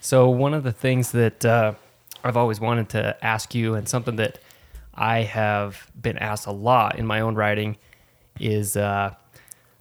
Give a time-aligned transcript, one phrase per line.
[0.00, 1.74] So one of the things that uh,
[2.24, 4.38] I've always wanted to ask you, and something that
[4.94, 7.76] I have been asked a lot in my own writing,
[8.38, 9.14] is uh,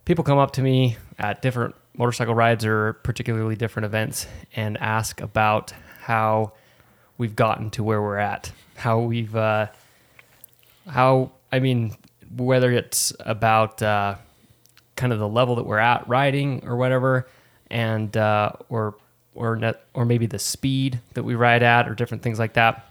[0.03, 5.21] people come up to me at different motorcycle rides or particularly different events and ask
[5.21, 6.51] about how
[7.17, 9.67] we've gotten to where we're at, how we've, uh,
[10.87, 11.95] how I mean,
[12.35, 14.15] whether it's about uh,
[14.97, 17.27] kind of the level that we're at riding or whatever,
[17.71, 18.95] and uh, or
[19.35, 22.85] or net, or maybe the speed that we ride at or different things like that.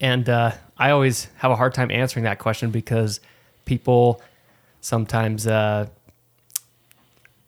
[0.00, 3.20] And uh, I always have a hard time answering that question because
[3.64, 4.22] people
[4.80, 5.86] sometimes uh,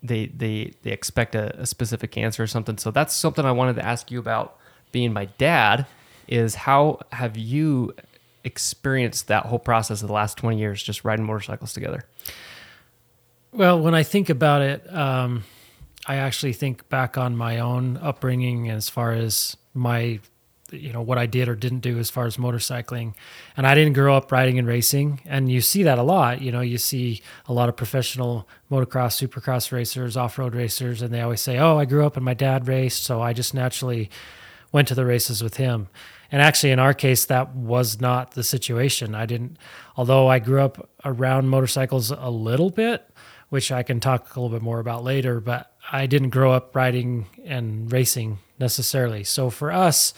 [0.03, 2.79] they they they expect a, a specific answer or something.
[2.79, 4.59] So that's something I wanted to ask you about.
[4.93, 5.87] Being my dad,
[6.29, 7.95] is how have you
[8.45, 12.05] experienced that whole process of the last twenty years, just riding motorcycles together?
[13.53, 15.45] Well, when I think about it, um,
[16.07, 20.21] I actually think back on my own upbringing as far as my
[20.73, 23.15] you know what I did or didn't do as far as motorcycling.
[23.57, 26.41] And I didn't grow up riding and racing, and you see that a lot.
[26.41, 31.21] You know, you see a lot of professional motocross, supercross racers, off-road racers, and they
[31.21, 34.11] always say, "Oh, I grew up and my dad raced, so I just naturally
[34.73, 35.89] went to the races with him."
[36.31, 39.15] And actually, in our case, that was not the situation.
[39.15, 39.59] I didn't,
[39.97, 43.05] although I grew up around motorcycles a little bit,
[43.53, 46.75] which I can talk a little bit more about later, but I didn't grow up
[46.75, 49.25] riding and racing necessarily.
[49.25, 50.15] So for us,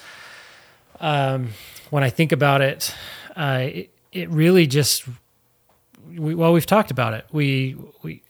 [1.01, 1.49] um,
[1.91, 2.95] when I think about it,
[3.35, 5.09] uh, it, it, really just
[6.17, 7.27] we, well, we've talked about it.
[7.33, 8.23] We we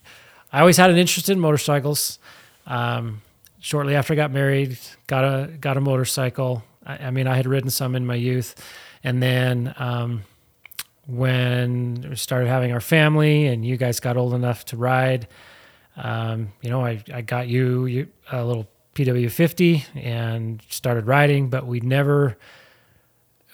[0.51, 2.19] I always had an interest in motorcycles.
[2.67, 3.21] Um,
[3.61, 6.65] shortly after I got married, got a got a motorcycle.
[6.87, 8.55] I, I, mean, I had ridden some in my youth,
[9.05, 10.23] and then um,
[11.07, 15.29] when we started having our family, and you guys got old enough to ride,
[15.97, 21.67] um, you know, I I got you, you a little PW50 and started riding, but
[21.67, 22.37] we never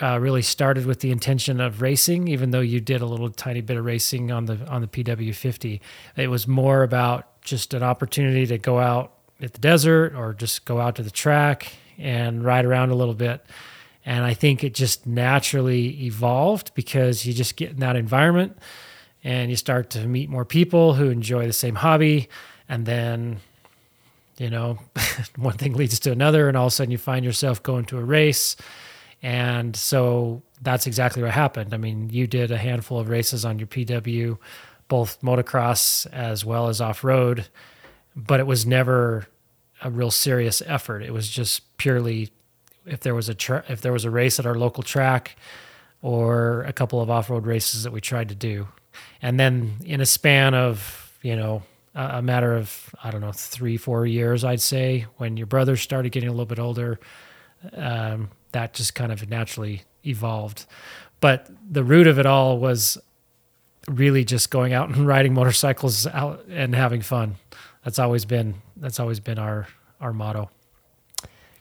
[0.01, 3.61] uh, really started with the intention of racing, even though you did a little tiny
[3.61, 5.81] bit of racing on the on the PW50.
[6.17, 10.65] It was more about just an opportunity to go out at the desert or just
[10.65, 13.45] go out to the track and ride around a little bit.
[14.05, 18.57] And I think it just naturally evolved because you just get in that environment
[19.23, 22.29] and you start to meet more people who enjoy the same hobby.
[22.69, 23.41] And then
[24.41, 24.79] you know,
[25.37, 27.99] one thing leads to another, and all of a sudden you find yourself going to
[27.99, 28.57] a race.
[29.23, 31.75] And so that's exactly what happened.
[31.75, 34.39] I mean, you did a handful of races on your PW,
[34.89, 37.49] both motocross as well as off road,
[38.17, 39.27] but it was never
[39.83, 41.03] a real serious effort.
[41.03, 42.31] It was just purely
[42.87, 45.37] if there was a tra- if there was a race at our local track
[46.03, 48.69] or a couple of off road races that we tried to do,
[49.23, 51.63] and then in a span of you know
[51.95, 56.13] a matter of I don't know three four years I'd say when your brother started
[56.13, 57.01] getting a little bit older
[57.75, 60.67] um, that just kind of naturally evolved.
[61.21, 62.97] But the root of it all was
[63.89, 67.37] really just going out and riding motorcycles out and having fun.
[67.85, 69.69] That's always been that's always been our
[70.01, 70.51] our motto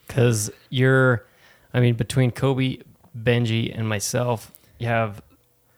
[0.09, 1.25] because you're
[1.73, 2.79] I mean between Kobe
[3.17, 5.21] Benji and myself you have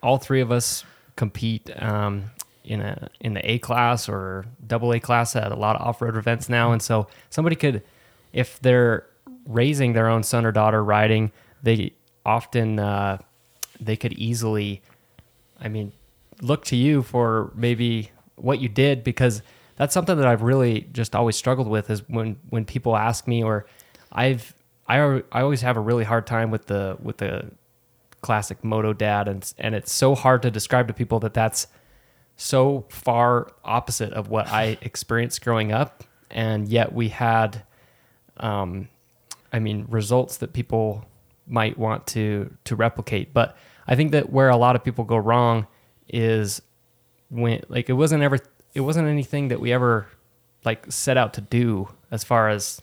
[0.02, 0.84] all three of us
[1.16, 2.32] compete um,
[2.64, 6.02] in a in the A class or double A class at a lot of off
[6.02, 7.84] road events now, and so somebody could,
[8.32, 9.06] if they're
[9.46, 11.32] raising their own son or daughter riding,
[11.64, 11.94] they
[12.26, 13.18] often uh,
[13.80, 14.82] they could easily,
[15.60, 15.92] I mean,
[16.42, 19.42] look to you for maybe what you did because
[19.76, 23.44] that's something that I've really just always struggled with is when when people ask me
[23.44, 23.66] or
[24.12, 24.54] I've
[24.88, 24.98] I
[25.32, 27.52] I always have a really hard time with the with the
[28.22, 31.68] classic moto dad and and it's so hard to describe to people that that's
[32.42, 37.64] so far opposite of what I experienced growing up, and yet we had,
[38.38, 38.90] um,
[39.54, 41.06] I mean, results that people
[41.48, 43.34] might want to to replicate.
[43.34, 43.58] But
[43.88, 45.68] I think that where a lot of people go wrong
[46.08, 46.62] is
[47.30, 48.40] when like it wasn't ever
[48.74, 50.08] it wasn't anything that we ever
[50.66, 52.82] like set out to do as far as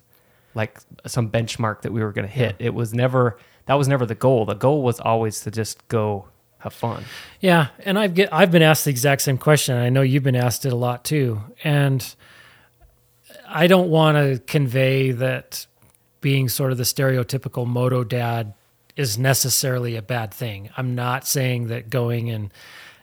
[0.58, 2.56] like some benchmark that we were going to hit.
[2.58, 4.44] It was never that was never the goal.
[4.44, 6.26] The goal was always to just go
[6.58, 7.04] have fun.
[7.40, 9.76] Yeah, and I've get I've been asked the exact same question.
[9.76, 12.04] I know you've been asked it a lot too, and
[13.46, 15.66] I don't want to convey that
[16.20, 18.52] being sort of the stereotypical moto dad
[18.96, 20.70] is necessarily a bad thing.
[20.76, 22.52] I'm not saying that going and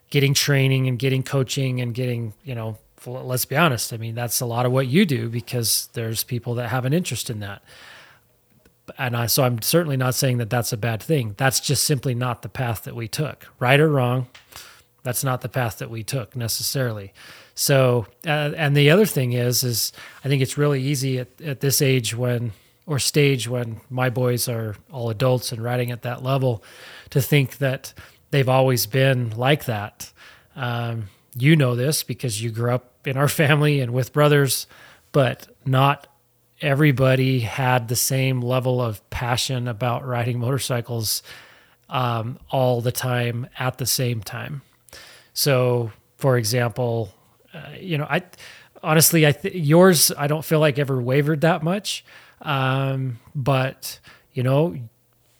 [0.09, 2.77] getting training and getting coaching and getting, you know,
[3.07, 3.93] let's be honest.
[3.93, 6.93] I mean, that's a lot of what you do because there's people that have an
[6.93, 7.61] interest in that
[8.97, 11.35] and I, so I'm certainly not saying that that's a bad thing.
[11.37, 14.27] That's just simply not the path that we took, right or wrong.
[15.03, 17.13] That's not the path that we took necessarily.
[17.53, 19.91] So, uh, and the other thing is, is
[20.23, 22.51] I think it's really easy at, at this age when
[22.85, 26.63] or stage when my boys are all adults and riding at that level
[27.09, 27.93] to think that
[28.29, 30.11] they've always been like that.
[30.55, 34.67] Um, you know this because you grew up in our family and with brothers,
[35.11, 36.07] but not
[36.61, 41.21] everybody had the same level of passion about riding motorcycles
[41.89, 44.61] um, all the time at the same time.
[45.33, 47.13] So, for example,
[47.53, 48.23] uh, you know, I
[48.81, 52.05] honestly, I th- yours, I don't feel like ever wavered that much.
[52.41, 53.99] Um, but
[54.33, 54.75] you know,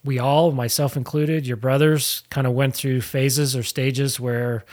[0.03, 4.63] we all, myself included, your brothers, kind of went through phases or stages where,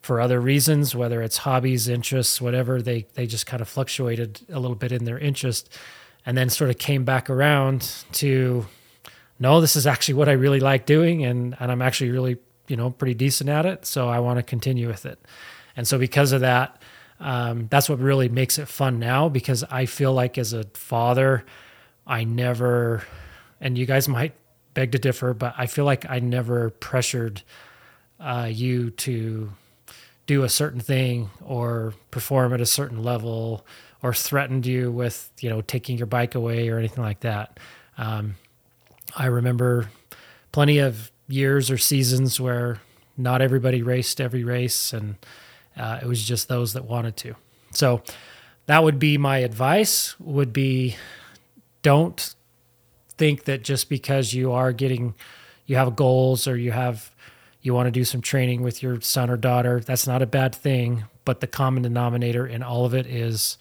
[0.00, 4.60] for other reasons, whether it's hobbies, interests, whatever, they they just kind of fluctuated a
[4.60, 5.68] little bit in their interest,
[6.24, 8.66] and then sort of came back around to,
[9.38, 12.76] no, this is actually what I really like doing, and and I'm actually really you
[12.76, 15.18] know pretty decent at it, so I want to continue with it,
[15.76, 16.80] and so because of that.
[17.20, 21.44] Um, that's what really makes it fun now because I feel like as a father,
[22.06, 23.02] I never,
[23.60, 24.34] and you guys might
[24.74, 27.42] beg to differ, but I feel like I never pressured
[28.20, 29.50] uh, you to
[30.28, 33.66] do a certain thing or perform at a certain level
[34.02, 37.58] or threatened you with, you know, taking your bike away or anything like that.
[37.96, 38.36] Um,
[39.16, 39.90] I remember
[40.52, 42.78] plenty of years or seasons where
[43.16, 45.16] not everybody raced every race and
[45.76, 47.34] uh, it was just those that wanted to.
[47.72, 48.02] So
[48.66, 50.96] that would be my advice would be
[51.80, 52.34] don't
[53.16, 55.14] think that just because you are getting
[55.64, 57.10] you have goals or you have
[57.68, 60.54] you want to do some training with your son or daughter that's not a bad
[60.54, 63.58] thing but the common denominator in all of it is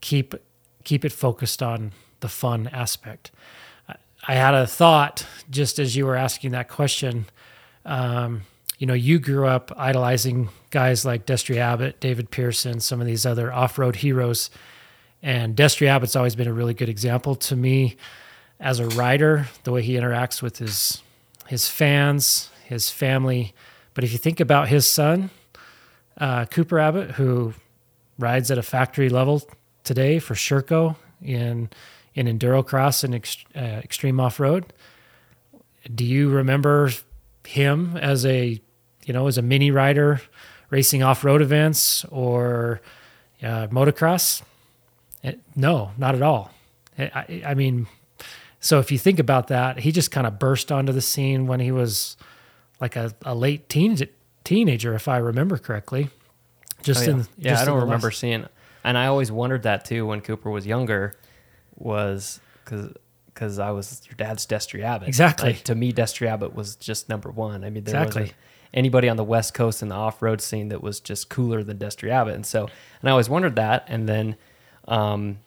[0.00, 0.34] keep
[0.82, 3.30] keep it focused on the fun aspect.
[4.26, 7.26] I had a thought just as you were asking that question
[7.84, 8.42] um,
[8.78, 13.24] you know you grew up idolizing guys like destry abbott david pearson some of these
[13.24, 14.50] other off-road heroes
[15.24, 17.96] and Destry Abbott's always been a really good example to me.
[18.60, 21.02] As a rider, the way he interacts with his
[21.48, 23.54] his fans, his family.
[23.94, 25.30] But if you think about his son,
[26.18, 27.54] uh, Cooper Abbott, who
[28.18, 29.42] rides at a factory level
[29.82, 31.70] today for Sherco in
[32.14, 34.72] in endurocross and ex, uh, extreme off road,
[35.92, 36.90] do you remember
[37.46, 38.60] him as a
[39.04, 40.20] you know as a mini rider
[40.70, 42.80] racing off road events or
[43.42, 44.42] uh, motocross?
[45.22, 46.50] It, no, not at all.
[46.98, 47.86] I, I, mean,
[48.60, 51.60] so if you think about that, he just kind of burst onto the scene when
[51.60, 52.16] he was
[52.80, 53.98] like a, a late teen,
[54.44, 56.10] teenager, if I remember correctly.
[56.82, 57.16] Just oh, yeah.
[57.16, 58.18] in yeah, I don't remember last...
[58.18, 58.46] seeing,
[58.82, 61.16] and I always wondered that too when Cooper was younger,
[61.76, 62.92] was because
[63.26, 65.08] because I was your dad's Destry Abbott.
[65.08, 65.54] Exactly.
[65.54, 67.64] Like, to me, Destry Abbott was just number one.
[67.64, 68.22] I mean, there exactly.
[68.22, 68.38] wasn't
[68.74, 71.78] anybody on the West Coast in the off road scene that was just cooler than
[71.78, 72.68] Destry Abbott, and so
[73.00, 74.36] and I always wondered that, and then
[74.86, 75.38] um,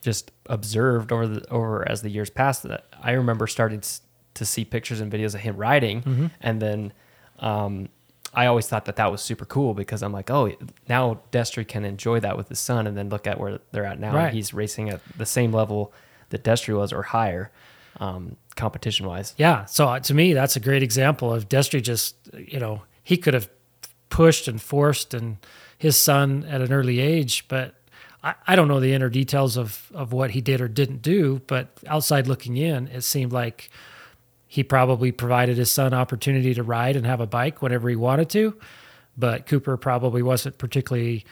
[0.00, 3.82] just observed over the over as the years passed that I remember starting
[4.34, 6.26] to see pictures and videos of him riding, mm-hmm.
[6.40, 6.92] and then
[7.38, 7.88] um,
[8.34, 10.52] I always thought that that was super cool because I'm like, oh,
[10.88, 14.00] now Destry can enjoy that with his son, and then look at where they're at
[14.00, 14.14] now.
[14.14, 14.32] Right.
[14.32, 15.92] He's racing at the same level
[16.30, 17.50] that Destry was or higher,
[17.98, 19.34] um, competition wise.
[19.36, 19.66] Yeah.
[19.66, 21.82] So uh, to me, that's a great example of Destry.
[21.82, 23.50] Just you know, he could have
[24.08, 25.38] pushed and forced and
[25.76, 27.74] his son at an early age, but
[28.22, 31.40] I, I don't know the inner details of, of what he did or didn't do,
[31.46, 33.68] but outside looking in, it seemed like
[34.52, 38.28] he probably provided his son opportunity to ride and have a bike whenever he wanted
[38.28, 38.54] to.
[39.16, 41.24] But Cooper probably wasn't particularly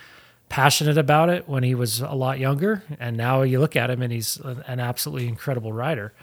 [0.48, 2.82] passionate about it when he was a lot younger.
[2.98, 6.14] And now you look at him and he's an absolutely incredible rider.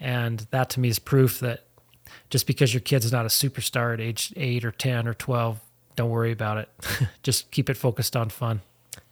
[0.00, 1.62] And that to me is proof that
[2.28, 5.60] just because your kid's not a superstar at age eight or 10 or 12,
[5.94, 6.68] don't worry about it.
[7.22, 8.62] just keep it focused on fun.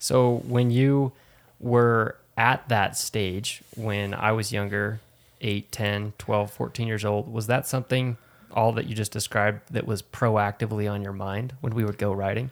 [0.01, 1.13] So when you
[1.61, 4.99] were at that stage when I was younger,
[5.41, 8.17] 8, 10, 12, 14 years old, was that something
[8.53, 12.13] all that you just described that was proactively on your mind when we would go
[12.13, 12.51] riding?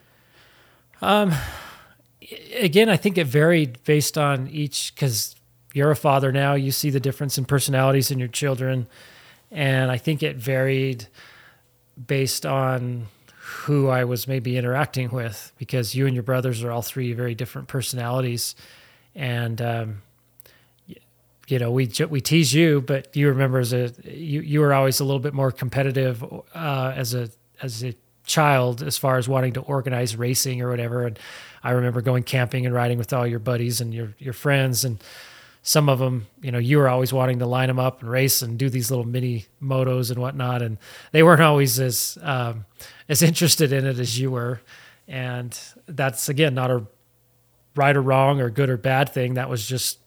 [1.03, 1.33] Um
[2.55, 5.35] again, I think it varied based on each cuz
[5.75, 8.87] you're a father now, you see the difference in personalities in your children
[9.51, 11.07] and I think it varied
[12.07, 13.09] based on
[13.65, 17.35] who I was maybe interacting with because you and your brothers are all three very
[17.35, 18.55] different personalities,
[19.15, 20.03] and um,
[21.49, 25.01] you know we we tease you, but you remember as a you you were always
[25.01, 26.23] a little bit more competitive
[26.55, 27.31] uh, as a
[27.63, 31.07] as a child as far as wanting to organize racing or whatever.
[31.07, 31.19] And
[31.65, 35.03] I remember going camping and riding with all your buddies and your your friends and
[35.63, 38.43] some of them, you know, you were always wanting to line them up and race
[38.43, 40.79] and do these little mini motos and whatnot, and
[41.13, 42.65] they weren't always as um,
[43.09, 44.61] as interested in it as you were.
[45.07, 46.87] And that's again not a
[47.75, 49.35] right or wrong or good or bad thing.
[49.35, 49.99] That was just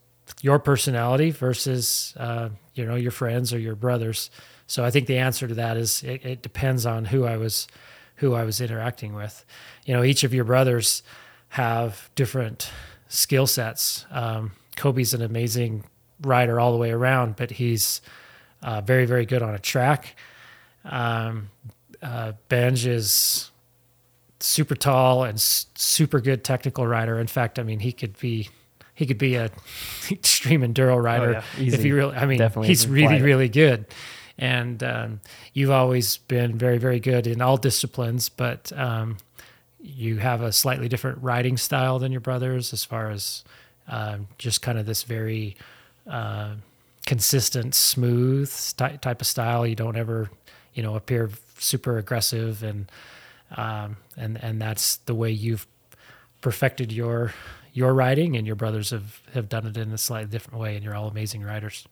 [0.41, 4.29] your personality versus uh, you know your friends or your brothers.
[4.67, 7.67] So I think the answer to that is it, it depends on who I was
[8.15, 9.43] who I was interacting with.
[9.85, 11.03] You know, each of your brothers
[11.49, 12.71] have different
[13.07, 14.05] skill sets.
[14.11, 15.83] Um, Kobe's an amazing
[16.21, 18.01] rider all the way around, but he's
[18.61, 20.15] uh, very, very good on a track.
[20.85, 21.49] Um,
[22.01, 23.51] uh, Benj is
[24.39, 27.19] super tall and super good technical rider.
[27.19, 28.49] In fact, I mean, he could be
[29.01, 29.49] he could be a
[30.11, 31.73] extreme enduro rider Oh, yeah.
[31.73, 32.15] if he really.
[32.15, 33.23] I mean, Definitely he's really, it.
[33.23, 33.85] really good.
[34.37, 35.21] And um,
[35.53, 39.17] you've always been very, very good in all disciplines, but um,
[39.81, 43.43] you have a slightly different riding style than your brothers, as far as
[43.87, 45.55] um, just kind of this very
[46.07, 46.53] uh,
[47.07, 49.65] consistent, smooth type of style.
[49.65, 50.29] You don't ever,
[50.75, 52.91] you know, appear super aggressive, and
[53.57, 55.65] um, and and that's the way you've
[56.41, 57.33] perfected your
[57.73, 60.83] your riding, and your brothers have have done it in a slightly different way, and
[60.83, 61.87] you're all amazing riders.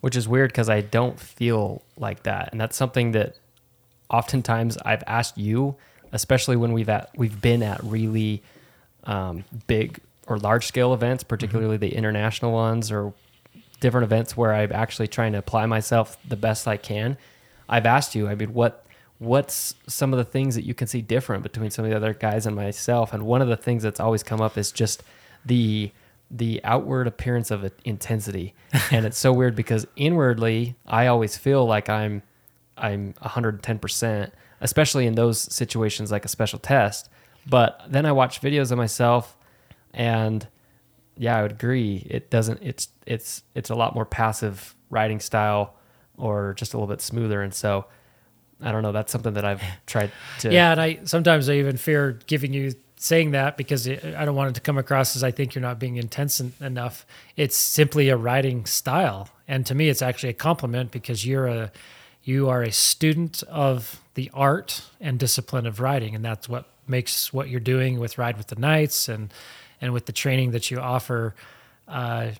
[0.00, 3.36] which is weird because I don't feel like that, and that's something that
[4.10, 5.76] oftentimes I've asked you,
[6.12, 8.42] especially when we've at we've been at really
[9.04, 13.12] um, big or large scale events, particularly the international ones or
[13.80, 17.18] different events where I'm actually trying to apply myself the best I can.
[17.68, 18.84] I've asked you, I mean, what
[19.18, 22.14] what's some of the things that you can see different between some of the other
[22.14, 23.12] guys and myself?
[23.12, 25.02] And one of the things that's always come up is just
[25.44, 25.92] the
[26.30, 28.54] the outward appearance of intensity.
[28.90, 32.22] and it's so weird because inwardly, I always feel like I'm
[32.76, 37.08] I'm 110%, especially in those situations like a special test.
[37.46, 39.36] But then I watch videos of myself
[39.92, 40.46] and
[41.16, 42.06] yeah, I would agree.
[42.10, 45.74] It doesn't it's it's it's a lot more passive riding style
[46.16, 47.86] or just a little bit smoother and so
[48.60, 50.10] I don't know, that's something that I've tried
[50.40, 52.72] to Yeah, and I sometimes I even fear giving you
[53.04, 55.62] saying that because it, I don't want it to come across as I think you're
[55.62, 57.04] not being intense en- enough.
[57.36, 61.72] It's simply a riding style, and to me, it's actually a compliment because you're a
[62.22, 67.32] you are a student of the art and discipline of writing, and that's what makes
[67.32, 69.32] what you're doing with Ride with the Knights and
[69.80, 71.34] and with the training that you offer
[71.86, 72.30] uh,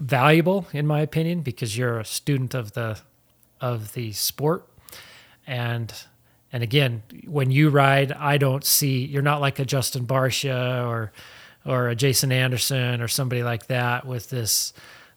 [0.00, 2.98] valuable, in my opinion, because you're a student of the
[3.60, 4.66] of the sport.
[5.46, 5.94] And
[6.56, 11.12] and again when you ride i don't see you're not like a justin barcia or
[11.64, 14.72] or a jason anderson or somebody like that with this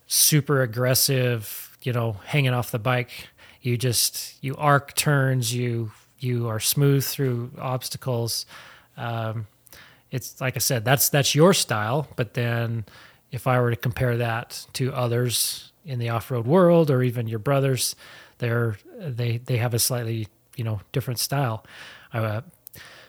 [0.06, 3.30] super aggressive you know hanging off the bike.
[3.62, 8.46] You just you arc turns you you are smooth through obstacles.
[8.98, 9.48] Um,
[10.12, 12.08] it's like i said that's that's your style.
[12.16, 12.86] But then
[13.32, 17.40] if i were to compare that to others in the off-road world or even your
[17.40, 17.96] brothers
[18.40, 20.28] they're they they have a slightly
[20.60, 21.66] you know different style
[22.14, 22.42] uh,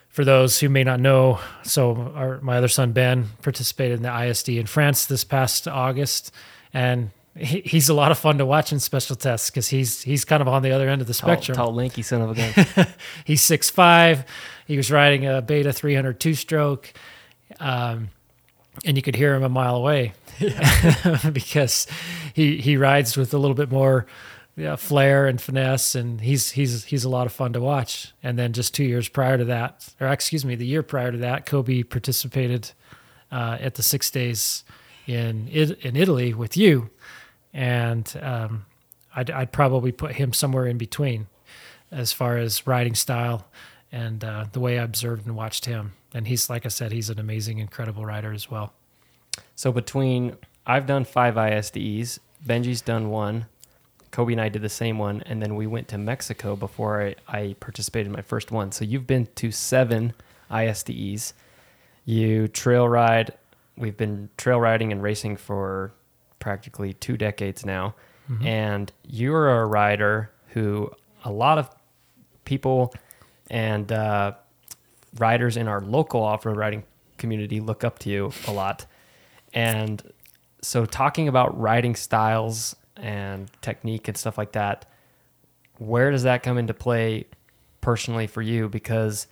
[0.08, 4.08] for those who may not know so our, my other son ben participated in the
[4.08, 6.32] isd in france this past august
[6.72, 10.24] and he, he's a lot of fun to watch in special tests because he's he's
[10.24, 12.86] kind of on the other end of the spectrum tall lanky son of a gun.
[13.24, 14.24] he's six five.
[14.66, 16.92] He was riding a Beta 300 two stroke,
[17.58, 18.10] um,
[18.84, 20.12] and you could hear him a mile away
[21.32, 21.86] because
[22.34, 24.06] he he rides with a little bit more
[24.56, 28.12] yeah, flair and finesse, and he's he's he's a lot of fun to watch.
[28.22, 31.18] And then just two years prior to that, or excuse me, the year prior to
[31.18, 32.72] that, Kobe participated
[33.32, 34.64] uh, at the six days
[35.06, 36.90] in in Italy with you,
[37.52, 38.66] and um,
[39.14, 41.26] I'd, I'd probably put him somewhere in between
[41.90, 43.48] as far as riding style
[43.90, 45.94] and uh, the way I observed and watched him.
[46.14, 48.72] And he's, like I said, he's an amazing, incredible rider as well.
[49.54, 53.46] So between I've done five ISDEs, Benji's done one,
[54.10, 57.14] Kobe and I did the same one, and then we went to Mexico before I,
[57.28, 58.72] I participated in my first one.
[58.72, 60.14] So you've been to seven
[60.50, 61.32] ISDEs.
[62.04, 63.32] You trail ride.
[63.76, 65.92] We've been trail riding and racing for
[66.40, 67.94] practically two decades now.
[68.44, 70.92] And you're a rider who
[71.24, 71.68] a lot of
[72.44, 72.94] people
[73.50, 74.32] and uh,
[75.18, 76.84] riders in our local off-road riding
[77.18, 78.86] community look up to you a lot.
[79.52, 80.02] And
[80.62, 84.86] so talking about riding styles and technique and stuff like that,
[85.78, 87.26] where does that come into play
[87.80, 89.26] personally for you because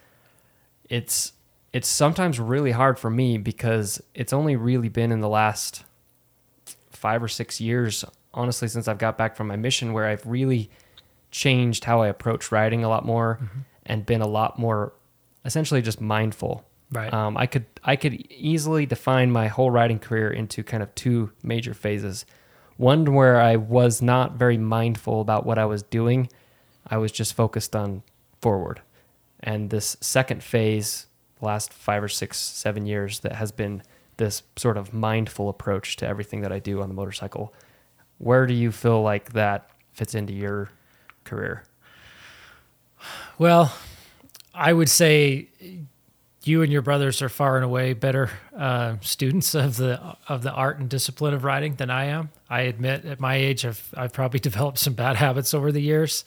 [0.88, 1.32] it's
[1.72, 5.84] it's sometimes really hard for me because it's only really been in the last
[6.90, 10.70] 5 or 6 years honestly since I've got back from my mission where I've really
[11.30, 13.38] changed how I approach riding a lot more
[13.84, 14.94] and been a lot more
[15.44, 17.12] essentially just mindful Right.
[17.12, 21.32] um, I could I could easily define my whole riding career into kind of two
[21.42, 22.24] major phases.
[22.78, 26.30] One where I was not very mindful about what I was doing.
[26.86, 28.02] I was just focused on
[28.40, 28.80] forward.
[29.40, 31.06] And this second phase,
[31.40, 33.82] the last five or six, seven years, that has been
[34.16, 37.52] this sort of mindful approach to everything that I do on the motorcycle.
[38.18, 40.70] Where do you feel like that fits into your
[41.24, 41.64] career?
[43.38, 43.72] Well,
[44.54, 45.48] I would say
[46.44, 50.52] you and your brothers are far and away better uh, students of the of the
[50.52, 52.30] art and discipline of riding than I am.
[52.48, 56.24] I admit, at my age, I've I've probably developed some bad habits over the years.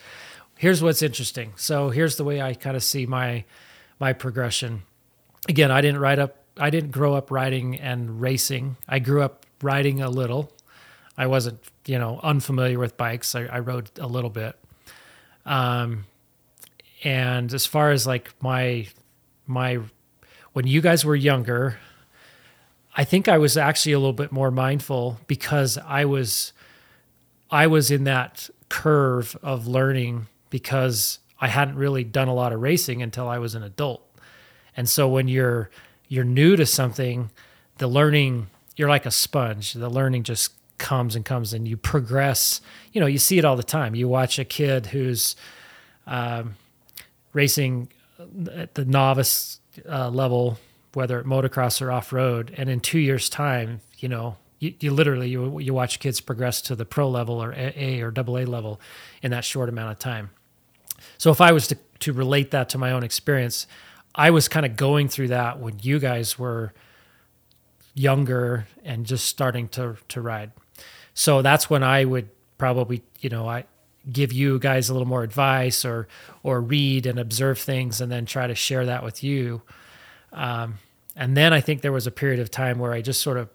[0.58, 1.54] Here's what's interesting.
[1.56, 3.46] So here's the way I kind of see my
[4.00, 4.84] my progression.
[5.50, 6.38] Again, I didn't ride up.
[6.58, 8.78] I didn't grow up riding and racing.
[8.88, 10.52] I grew up riding a little.
[11.18, 13.36] I wasn't, you know, unfamiliar with bikes.
[13.36, 14.56] I, I rode a little bit.
[15.46, 16.06] Um,
[17.04, 18.88] and as far as like my
[19.48, 19.80] my
[20.54, 21.80] when you guys were younger,
[22.96, 26.54] I think I was actually a little bit more mindful because I was
[27.50, 32.62] I was in that curve of learning because I hadn't really done a lot of
[32.62, 34.02] racing until I was an adult.
[34.76, 35.70] And so when you're
[36.08, 37.32] you're new to something,
[37.78, 39.74] the learning you're like a sponge.
[39.74, 42.60] The learning just comes and comes and you progress.
[42.92, 43.96] You know, you see it all the time.
[43.96, 45.36] You watch a kid who's
[46.08, 46.56] um,
[47.34, 47.90] racing
[48.52, 50.58] at the novice uh, level,
[50.94, 54.92] whether at motocross or off road, and in two years' time, you know, you, you
[54.92, 58.46] literally you, you watch kids progress to the pro level or A or double A
[58.46, 58.80] level
[59.22, 60.30] in that short amount of time.
[61.18, 63.68] So if I was to to relate that to my own experience,
[64.14, 66.74] I was kind of going through that when you guys were
[67.94, 70.52] younger and just starting to to ride.
[71.14, 73.66] So that's when I would probably, you know, I
[74.12, 76.08] give you guys a little more advice or
[76.44, 79.62] or read and observe things and then try to share that with you.
[80.32, 80.80] Um,
[81.16, 83.50] and then I think there was a period of time where I just sort of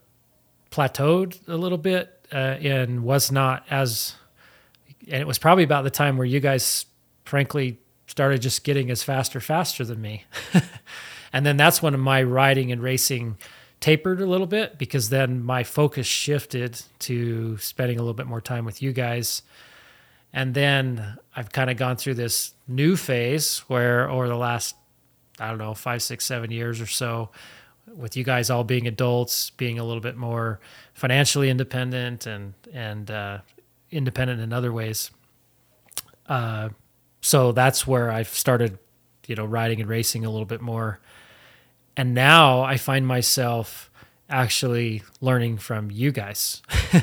[0.70, 4.14] plateaued a little bit uh, and was not as
[5.08, 6.86] and it was probably about the time where you guys
[7.24, 10.24] frankly started just getting as faster faster than me
[11.32, 13.36] and then that's when my riding and racing
[13.80, 18.40] tapered a little bit because then my focus shifted to spending a little bit more
[18.40, 19.42] time with you guys
[20.32, 24.74] and then I've kind of gone through this new phase where over the last,
[25.38, 27.30] I don't know, five, six, seven years or so,
[27.94, 30.60] with you guys all being adults, being a little bit more
[30.94, 33.38] financially independent and and uh,
[33.90, 35.10] independent in other ways.
[36.28, 36.70] Uh,
[37.20, 38.78] so that's where I've started,
[39.26, 41.00] you know, riding and racing a little bit more.
[41.96, 43.90] And now I find myself
[44.28, 46.62] actually learning from you guys.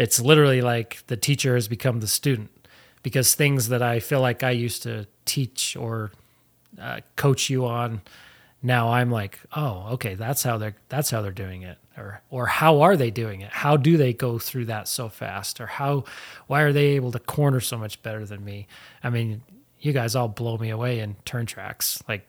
[0.00, 2.50] it's literally like the teacher has become the student
[3.02, 6.10] because things that I feel like I used to teach or
[6.80, 8.02] uh, coach you on,
[8.62, 12.46] now I'm like, oh, okay, that's how they're that's how they're doing it, or or
[12.46, 13.50] how are they doing it?
[13.50, 16.04] How do they go through that so fast, or how
[16.46, 18.66] why are they able to corner so much better than me?
[19.02, 19.42] I mean,
[19.80, 22.26] you guys all blow me away in turn tracks, like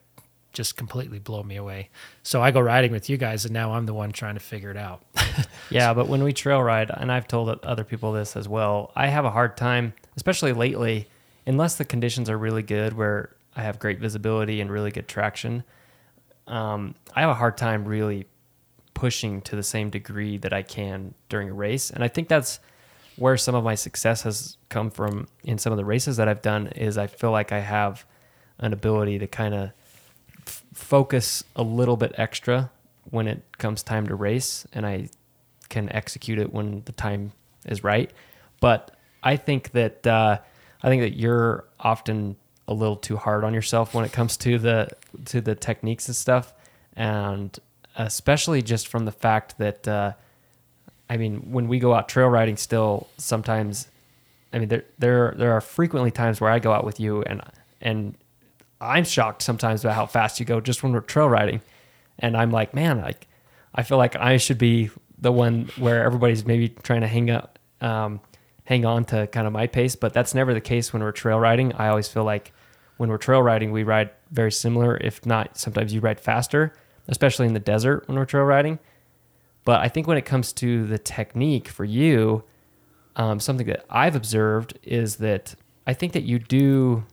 [0.54, 1.90] just completely blow me away.
[2.24, 4.72] So I go riding with you guys, and now I'm the one trying to figure
[4.72, 5.04] it out.
[5.70, 9.08] yeah, but when we trail ride, and I've told other people this as well, I
[9.08, 11.08] have a hard time, especially lately,
[11.46, 15.64] unless the conditions are really good, where I have great visibility and really good traction.
[16.48, 18.28] Um, I have a hard time really
[18.94, 22.60] pushing to the same degree that I can during a race, and I think that's
[23.18, 26.42] where some of my success has come from in some of the races that I've
[26.42, 26.68] done.
[26.68, 28.06] Is I feel like I have
[28.60, 29.72] an ability to kind of
[30.46, 32.72] focus a little bit extra
[33.10, 35.10] when it comes time to race and I
[35.70, 37.32] can execute it when the time
[37.66, 38.12] is right.
[38.60, 38.92] But
[39.24, 40.40] I think that uh,
[40.84, 42.36] I think that you're often
[42.68, 44.90] a little too hard on yourself when it comes to the
[45.26, 46.54] to the techniques and stuff,
[46.96, 47.58] and
[47.96, 50.14] especially just from the fact that uh,
[51.10, 53.88] I mean, when we go out trail riding, still sometimes,
[54.54, 57.42] I mean, there there there are frequently times where I go out with you and
[57.82, 58.16] and
[58.82, 61.62] I'm shocked sometimes about how fast you go just when we're trail riding,
[62.20, 63.28] and I'm like, man, like
[63.76, 64.90] I feel like I should be
[65.20, 68.20] the one where everybody's maybe trying to hang up, um,
[68.66, 71.40] hang on to kind of my pace, but that's never the case when we're trail
[71.40, 71.74] riding.
[71.74, 72.54] I always feel like
[72.98, 74.98] when we're trail riding, we ride very similar.
[74.98, 76.74] If not, sometimes you ride faster,
[77.08, 78.80] especially in the desert when we're trail riding.
[79.64, 82.44] But I think when it comes to the technique for you,
[83.16, 87.06] um, something that I've observed is that I think that you do.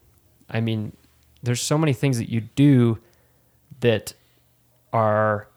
[0.48, 0.96] I mean,
[1.42, 2.98] there's so many things that you do
[3.80, 4.14] that
[4.92, 5.48] are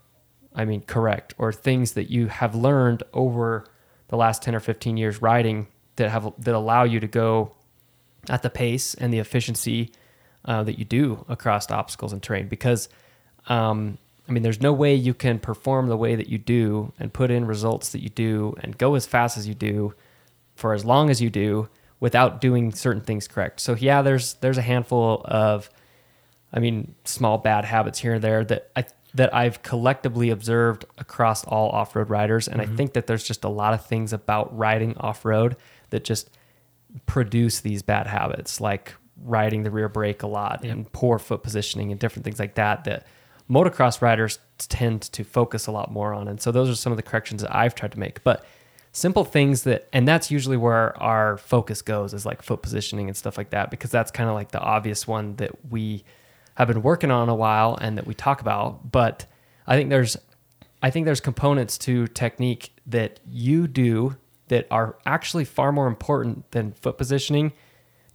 [0.54, 3.66] I mean correct or things that you have learned over
[4.10, 7.56] the last 10 or 15 years riding that have that allow you to go
[8.30, 9.92] at the pace and the efficiency
[10.46, 12.90] uh, that you do across obstacles and terrain because
[13.48, 17.14] um, I mean there's no way you can perform the way that you do and
[17.14, 19.94] put in results that you do and go as fast as you do
[20.56, 21.70] for as long as you do
[22.02, 23.62] without doing certain things correct.
[23.62, 25.70] So yeah, there's there's a handful of,
[26.52, 28.84] I mean, small bad habits here and there that I
[29.14, 32.48] that I've collectively observed across all off road riders.
[32.48, 32.74] And Mm-hmm.
[32.74, 35.56] I think that there's just a lot of things about riding off road
[35.92, 36.30] that just
[37.06, 40.74] produce these bad habits, like riding the rear brake a lot Yep.
[40.74, 43.06] and poor foot positioning and different things like that, that
[43.50, 46.28] motocross riders tend to focus a lot more on.
[46.28, 48.24] And so those are some of the corrections that I've tried to make.
[48.24, 48.46] But
[48.92, 53.16] simple things that, and that's usually where our focus goes is like foot positioning and
[53.16, 56.04] stuff like that, because that's kind of like the obvious one that we
[56.56, 58.92] have been working on a while and that we talk about.
[58.92, 59.26] But
[59.66, 60.18] I think there's,
[60.84, 64.18] I think there's components to technique that you do
[64.50, 67.54] that are actually far more important than foot positioning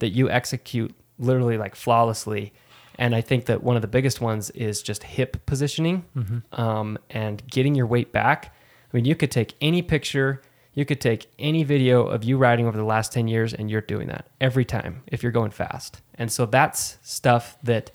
[0.01, 2.53] that you execute literally like flawlessly.
[2.99, 6.05] And I think that one of the biggest ones is just hip positioning
[6.53, 8.55] um, and getting your weight back.
[8.93, 10.43] I mean, you could take any picture,
[10.77, 13.81] you could take any video of you riding over the last 10 years, and you're
[13.81, 16.01] doing that every time if you're going fast.
[16.15, 17.91] And so that's stuff that,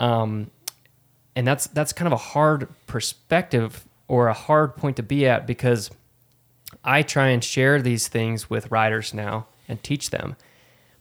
[0.00, 0.50] um,
[1.36, 5.46] and that's that's kind of a hard perspective or a hard point to be at
[5.46, 5.90] because
[6.84, 10.36] I try and share these things with riders now and teach them,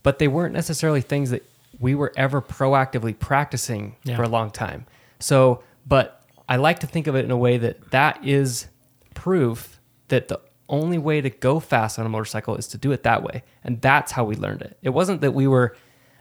[0.03, 1.43] but they weren't necessarily things that
[1.79, 4.15] we were ever proactively practicing Yeah.
[4.15, 4.86] for a long time.
[5.19, 8.67] So, but I like to think of it in a way that that is
[9.15, 9.79] proof
[10.10, 13.23] that the only way to go fast on a motorcycle is to do it that
[13.23, 13.43] way.
[13.63, 14.78] And that's how we learned it.
[14.82, 15.76] It wasn't that we were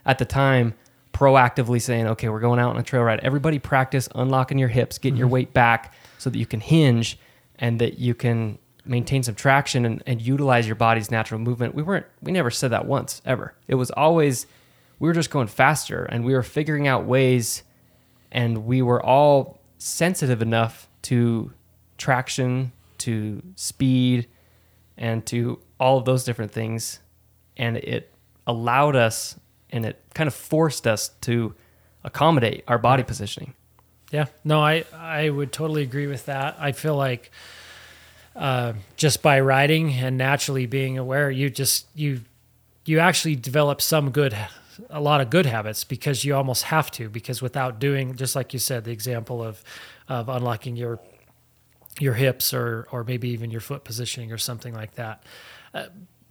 [0.05, 0.73] at the time
[1.13, 3.19] proactively saying, okay, we're going out on a trail ride.
[3.21, 5.33] Everybody practice unlocking your hips, getting your mm-hmm.
[5.33, 7.17] weight back so that you can hinge
[7.59, 11.75] and that you can maintain some traction and, and utilize your body's natural movement.
[11.75, 13.53] We weren't, we never said that once ever.
[13.67, 14.45] It was always,
[14.99, 17.63] we were just going faster and we were figuring out ways
[18.31, 21.53] and we were all sensitive enough to
[21.97, 24.27] traction, to speed,
[24.97, 26.99] and to all of those different things.
[27.57, 28.13] And it
[28.47, 31.55] allowed us and it kind of forced us to
[32.03, 33.53] accommodate our body positioning.
[34.11, 36.55] Yeah, no, I I would totally agree with that.
[36.59, 37.31] I feel like
[38.35, 42.21] uh, just by riding and naturally being aware, you just you
[42.85, 44.35] you actually develop some good,
[44.89, 48.53] a lot of good habits because you almost have to because without doing, just like
[48.53, 49.63] you said, the example of
[50.07, 50.99] of unlocking your
[51.99, 55.23] your hips or or maybe even your foot positioning or something like that.
[55.73, 55.85] Uh,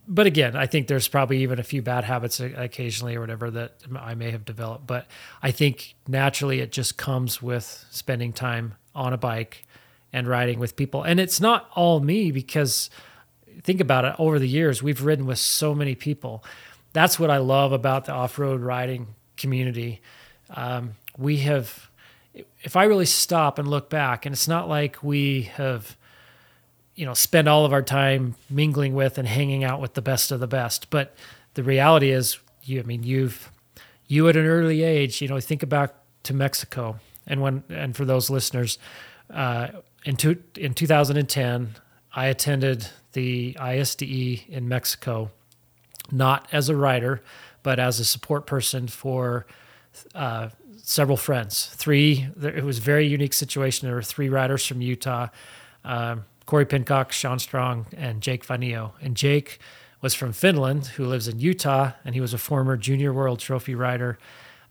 [0.08, 3.74] but again, I think there's probably even a few bad habits occasionally or whatever that
[3.96, 4.86] I may have developed.
[4.86, 5.06] But
[5.42, 9.64] I think naturally it just comes with spending time on a bike
[10.12, 11.02] and riding with people.
[11.02, 12.90] And it's not all me because
[13.62, 16.44] think about it over the years, we've ridden with so many people.
[16.92, 20.00] That's what I love about the off road riding community.
[20.50, 21.88] Um, we have,
[22.34, 25.96] if I really stop and look back, and it's not like we have
[26.94, 30.30] you know spend all of our time mingling with and hanging out with the best
[30.30, 31.14] of the best but
[31.54, 33.50] the reality is you i mean you've
[34.08, 38.04] you at an early age you know think back to mexico and when and for
[38.04, 38.76] those listeners
[39.30, 39.68] uh,
[40.04, 41.76] in, two, in 2010
[42.14, 45.30] i attended the isde in mexico
[46.12, 47.22] not as a rider,
[47.62, 49.46] but as a support person for
[50.14, 50.50] uh,
[50.92, 51.66] several friends.
[51.74, 53.88] Three, it was a very unique situation.
[53.88, 55.28] There were three riders from Utah
[55.84, 58.92] um, Corey Pincock, Sean Strong, and Jake Vainio.
[59.00, 59.58] And Jake
[60.00, 63.74] was from Finland, who lives in Utah, and he was a former junior world trophy
[63.74, 64.18] rider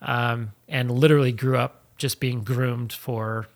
[0.01, 3.47] um, and literally grew up just being groomed for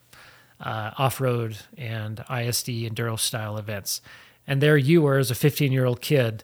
[0.60, 4.02] uh, off road and ISD enduro style events.
[4.48, 6.44] And there you were as a 15 year old kid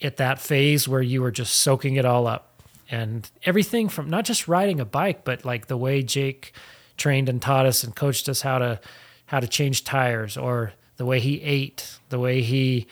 [0.00, 2.53] at that phase where you were just soaking it all up
[2.90, 6.52] and everything from not just riding a bike but like the way Jake
[6.96, 8.80] trained and taught us and coached us how to
[9.26, 12.86] how to change tires or the way he ate the way he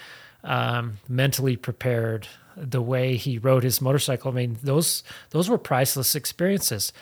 [0.44, 2.26] um, mentally prepared
[2.56, 6.92] the way he rode his motorcycle i mean those those were priceless experiences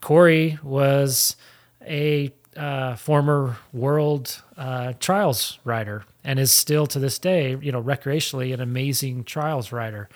[0.00, 1.36] corey was
[1.82, 7.82] a uh, former world uh, trials rider and is still to this day, you know,
[7.82, 10.08] recreationally an amazing trials rider.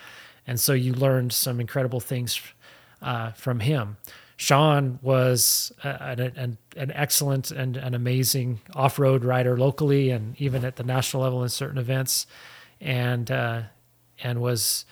[0.49, 2.41] And so you learned some incredible things
[3.03, 3.99] uh, from him.
[4.39, 10.77] Sean was an, an, an excellent and an amazing off-road rider locally and even at
[10.77, 12.27] the national level in certain events,
[12.81, 13.63] and uh,
[14.23, 14.85] and was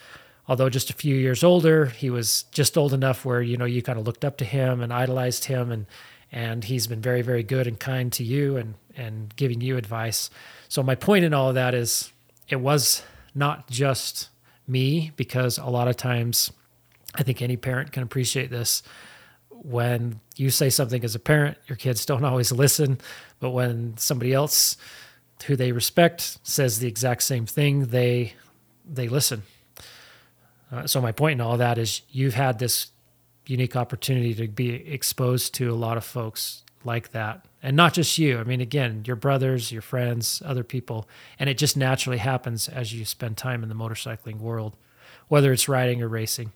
[0.48, 3.82] although just a few years older, he was just old enough where you know you
[3.82, 5.86] kind of looked up to him and idolized him, and
[6.32, 10.28] and he's been very very good and kind to you and and giving you advice.
[10.68, 12.12] So my point in all of that is,
[12.48, 14.28] it was not just
[14.66, 16.52] me because a lot of times,
[17.14, 18.82] I think any parent can appreciate this.
[19.50, 22.98] When you say something as a parent, your kids don't always listen,
[23.40, 24.76] but when somebody else
[25.46, 28.34] who they respect says the exact same thing, they
[28.88, 29.42] they listen.
[30.70, 32.90] Uh, so my point in all that is you've had this
[33.46, 38.16] unique opportunity to be exposed to a lot of folks like that and not just
[38.16, 38.38] you.
[38.38, 42.94] I mean, again, your brothers, your friends, other people, and it just naturally happens as
[42.94, 44.76] you spend time in the motorcycling world,
[45.26, 46.52] whether it's riding or racing.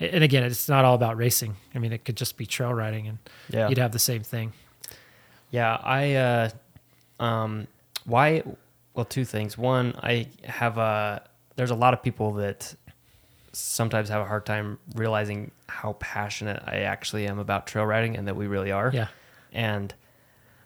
[0.00, 1.54] And again, it's not all about racing.
[1.74, 3.18] I mean, it could just be trail riding, and
[3.48, 3.68] Yeah.
[3.68, 4.52] you'd have the same thing.
[5.50, 6.50] Yeah, I uh
[7.20, 7.68] um
[8.04, 8.42] why
[8.94, 9.56] well two things.
[9.56, 11.22] One, I have a
[11.56, 12.74] there's a lot of people that
[13.52, 18.26] sometimes have a hard time realizing how passionate I actually am about trail riding and
[18.28, 18.90] that we really are.
[18.92, 19.08] Yeah.
[19.52, 19.94] And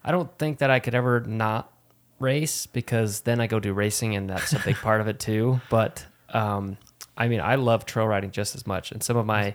[0.04, 1.72] I don't think that I could ever not
[2.18, 5.60] race because then I go do racing and that's a big part of it too.
[5.70, 6.78] But um,
[7.16, 9.54] I mean, I love trail riding just as much, and some of my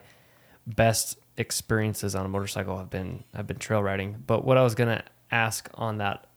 [0.66, 4.24] best experiences on a motorcycle have been have been trail riding.
[4.26, 6.28] But what I was gonna ask on that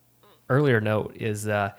[0.49, 1.73] earlier note is uh,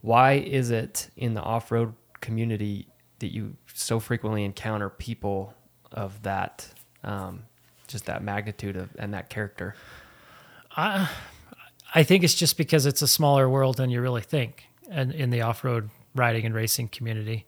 [0.00, 5.54] why is it in the off road community that you so frequently encounter people
[5.92, 6.66] of that
[7.04, 7.44] um,
[7.86, 9.74] just that magnitude of and that character?
[10.76, 11.08] I
[11.94, 15.30] I think it's just because it's a smaller world than you really think, and in
[15.30, 17.46] the off-road riding and racing community.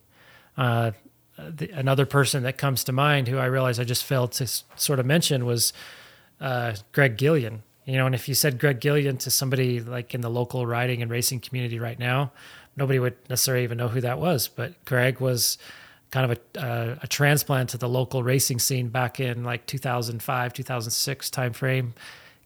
[0.56, 0.92] Uh,
[1.36, 4.64] the, another person that comes to mind who I realize I just failed to s-
[4.76, 5.72] sort of mention was
[6.40, 7.62] uh, Greg Gillian.
[7.84, 11.02] You know, and if you said Greg Gillian to somebody like in the local riding
[11.02, 12.30] and racing community right now,
[12.76, 14.46] nobody would necessarily even know who that was.
[14.46, 15.58] But Greg was
[16.12, 20.52] kind of a, uh, a transplant to the local racing scene back in like 2005,
[20.52, 21.92] 2006 timeframe.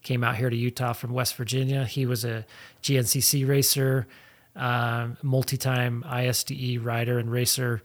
[0.07, 1.85] Came out here to Utah from West Virginia.
[1.85, 2.47] He was a
[2.81, 4.07] GNCC racer,
[4.55, 7.83] um, multi-time ISDE rider and racer,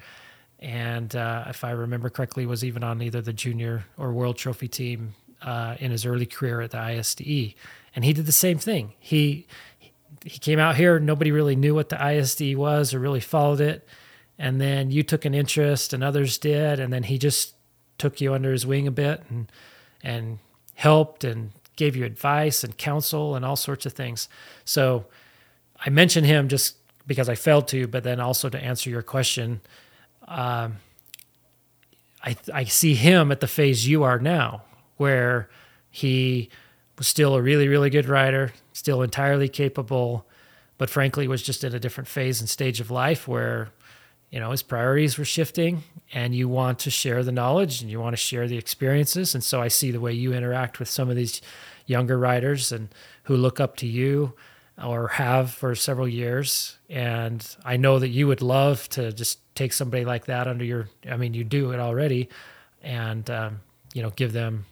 [0.59, 4.67] and uh, if I remember correctly, was even on either the junior or world trophy
[4.67, 7.55] team uh, in his early career at the ISDE.
[7.95, 8.93] And he did the same thing.
[8.99, 9.47] He
[10.23, 10.99] he came out here.
[10.99, 13.87] Nobody really knew what the ISDE was or really followed it.
[14.37, 16.79] And then you took an interest, and others did.
[16.79, 17.55] And then he just
[17.97, 19.51] took you under his wing a bit and
[20.03, 20.37] and
[20.75, 24.29] helped and gave you advice and counsel and all sorts of things.
[24.65, 25.05] So
[25.83, 26.75] I mention him just
[27.07, 29.61] because I failed to, but then also to answer your question,
[30.27, 30.77] um,
[32.23, 34.63] I I see him at the phase you are now,
[34.97, 35.49] where
[35.89, 36.49] he
[36.97, 40.25] was still a really really good rider, still entirely capable,
[40.77, 43.69] but frankly was just in a different phase and stage of life where
[44.31, 47.99] you know his priorities were shifting and you want to share the knowledge and you
[47.99, 49.35] want to share the experiences.
[49.35, 51.41] And so i see the way you interact with some of these
[51.85, 52.89] younger riders and
[53.23, 54.33] who look up to you
[54.81, 56.77] or have for several years.
[56.89, 60.87] And i know that you would love to just take somebody like that under your
[61.09, 62.29] i mean you do it already
[62.81, 63.59] and um,
[63.93, 64.65] you know give them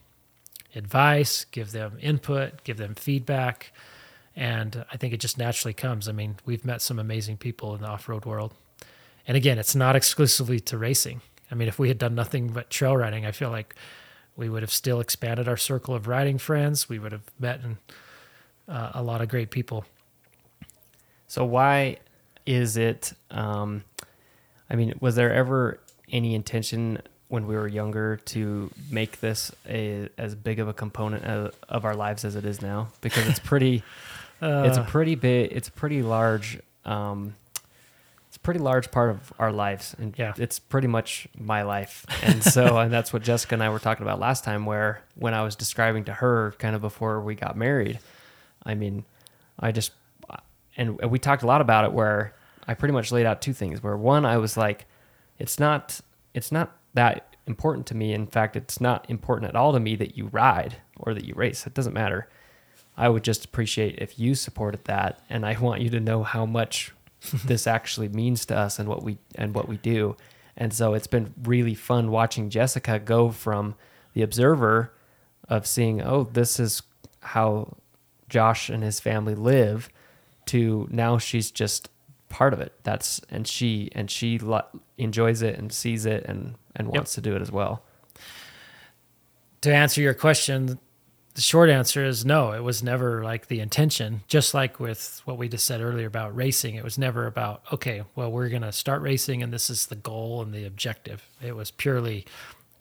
[0.73, 3.73] advice give them input give them feedback.
[4.37, 6.07] And i think it just naturally comes.
[6.07, 8.53] I mean we've met some amazing people in the off-road world
[9.29, 11.21] and again, it's not exclusively to racing.
[11.51, 13.75] I mean, if we had done nothing but trail riding, I feel like
[14.35, 16.89] we would have still expanded our circle of riding friends.
[16.89, 17.77] We would have met and,
[18.67, 19.85] uh, a lot of great people.
[21.27, 21.97] So why
[22.45, 23.13] is it?
[23.29, 23.83] Um,
[24.69, 25.79] I mean, was there ever
[26.11, 31.23] any intention when we were younger to make this a as big of a component
[31.25, 32.89] of, of our lives as it is now?
[33.01, 33.83] Because it's pretty,
[34.41, 37.35] it's a Uh, pretty big, it's a pretty large, um,
[38.49, 40.33] pretty large part of our lives, and Yeah.
[40.37, 42.05] it's pretty much my life.
[42.23, 45.33] And so, and that's what Jessica and I were talking about last time, where when
[45.33, 47.99] I was describing to her, kind of before we got married,
[48.63, 49.05] I mean,
[49.59, 49.91] I just
[50.77, 52.33] and we talked a lot about it where
[52.67, 54.85] I pretty much laid out two things where one I was like
[55.37, 55.99] it's not
[56.33, 59.95] it's not that important to me in fact it's not important at all to me
[59.97, 62.29] that you ride or that you race it doesn't matter
[62.95, 66.45] I would just appreciate if you supported that and I want you to know how
[66.45, 66.93] much
[67.45, 70.15] this actually means to us and what we and what we do.
[70.57, 73.75] And so it's been really fun watching Jessica go from
[74.13, 74.93] the observer
[75.47, 76.81] of seeing oh this is
[77.21, 77.77] how
[78.27, 79.89] Josh and his family live
[80.47, 81.89] to now she's just
[82.29, 82.73] part of it.
[82.83, 84.65] That's and she and she lo-
[84.97, 87.83] enjoys it and sees it and and wants to do it as well.
[89.61, 90.79] To answer your question,
[91.39, 92.51] the short answer is no.
[92.51, 94.23] It was never like the intention.
[94.27, 98.03] Just like with what we just said earlier about racing, it was never about okay,
[98.13, 101.25] well, we're gonna start racing and this is the goal and the objective.
[101.41, 102.25] It was purely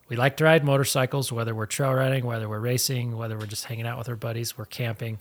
[0.08, 3.66] we like to ride motorcycles, whether we're trail riding, whether we're racing, whether we're just
[3.66, 5.20] hanging out with our buddies, we're camping,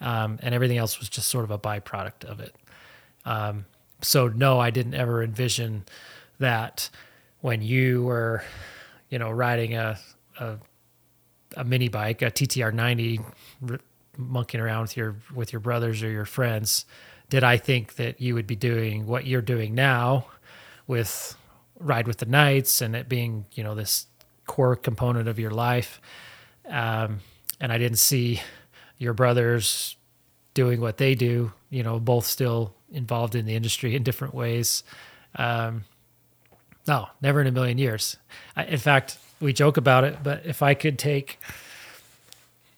[0.00, 2.56] um, and everything else was just sort of a byproduct of it.
[3.24, 3.66] Um,
[4.02, 5.84] so no, I didn't ever envision
[6.40, 6.90] that
[7.40, 8.42] when you were,
[9.10, 9.96] you know, riding a
[10.40, 10.58] a,
[11.56, 13.20] a mini bike, a TTR 90,
[13.68, 13.80] r-
[14.16, 16.84] monkeying around with your with your brothers or your friends,
[17.30, 20.26] did I think that you would be doing what you're doing now
[20.86, 21.36] with
[21.78, 24.06] ride with the Knights and it being you know this
[24.46, 26.00] core component of your life?
[26.68, 27.20] Um,
[27.60, 28.40] and I didn't see
[28.98, 29.96] your brothers
[30.54, 31.52] doing what they do.
[31.70, 34.82] You know, both still involved in the industry in different ways.
[35.36, 35.84] Um,
[36.86, 38.16] no, never in a million years.
[38.56, 41.38] I, in fact, we joke about it, but if I could take,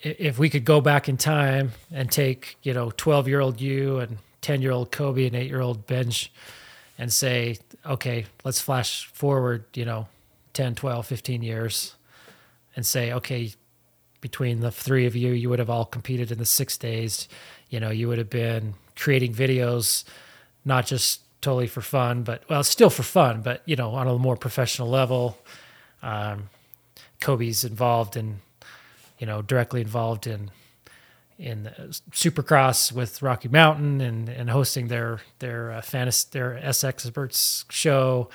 [0.03, 3.99] if we could go back in time and take, you know, 12 year old you
[3.99, 6.33] and 10 year old Kobe and eight year old Benj
[6.99, 10.07] and say, okay, let's flash forward, you know,
[10.53, 11.95] 10, 12, 15 years
[12.77, 13.53] and say, okay,
[14.21, 17.29] between the three of you, you would have all competed in the six days.
[17.71, 20.05] You know, you would have been creating videos,
[20.65, 24.19] not just totally for fun, but well, still for fun, but you know, on a
[24.19, 25.39] more professional level.
[26.03, 26.51] Um,
[27.21, 28.41] Kobe's involved in,
[29.19, 30.51] you know, directly involved in
[31.39, 31.71] in
[32.13, 38.29] Supercross with Rocky Mountain and and hosting their their uh, fantasy their S experts show.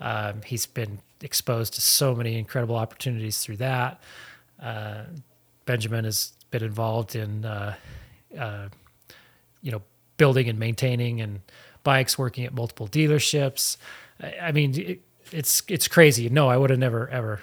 [0.00, 4.00] Um, he's been exposed to so many incredible opportunities through that.
[4.60, 5.02] Uh,
[5.66, 7.74] Benjamin has been involved in, uh,
[8.38, 8.68] uh,
[9.62, 9.82] you know,
[10.16, 11.40] building and maintaining and
[11.82, 13.76] bikes, working at multiple dealerships.
[14.22, 15.00] I, I mean, it,
[15.32, 16.28] it's it's crazy.
[16.28, 17.40] No, I would have never ever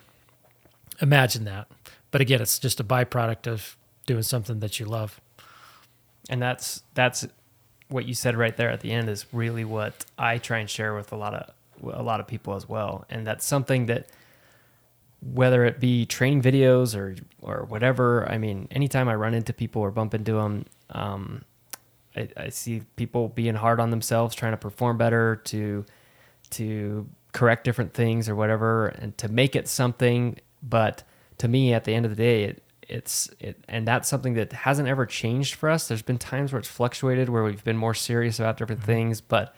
[1.02, 1.68] imagined that.
[2.12, 5.20] But again, it's just a byproduct of doing something that you love.
[6.30, 7.28] And that's that's
[7.90, 10.94] what you said right there at the end is really what I try and share
[10.94, 11.54] with a lot of
[11.94, 13.06] a lot of people as well.
[13.10, 14.08] And that's something that
[15.22, 18.30] whether it be training videos or or whatever.
[18.30, 21.44] I mean, anytime I run into people or bump into them, um,
[22.16, 25.86] I, I, see people being hard on themselves, trying to perform better, to
[26.52, 30.40] to correct different things or whatever, and to make it something.
[30.64, 31.04] But
[31.38, 34.52] to me, at the end of the day, it, it's it, and that's something that
[34.54, 35.88] hasn't ever changed for us.
[35.88, 38.92] There's been times where it's fluctuated, where we've been more serious about different mm-hmm.
[38.92, 39.56] things, but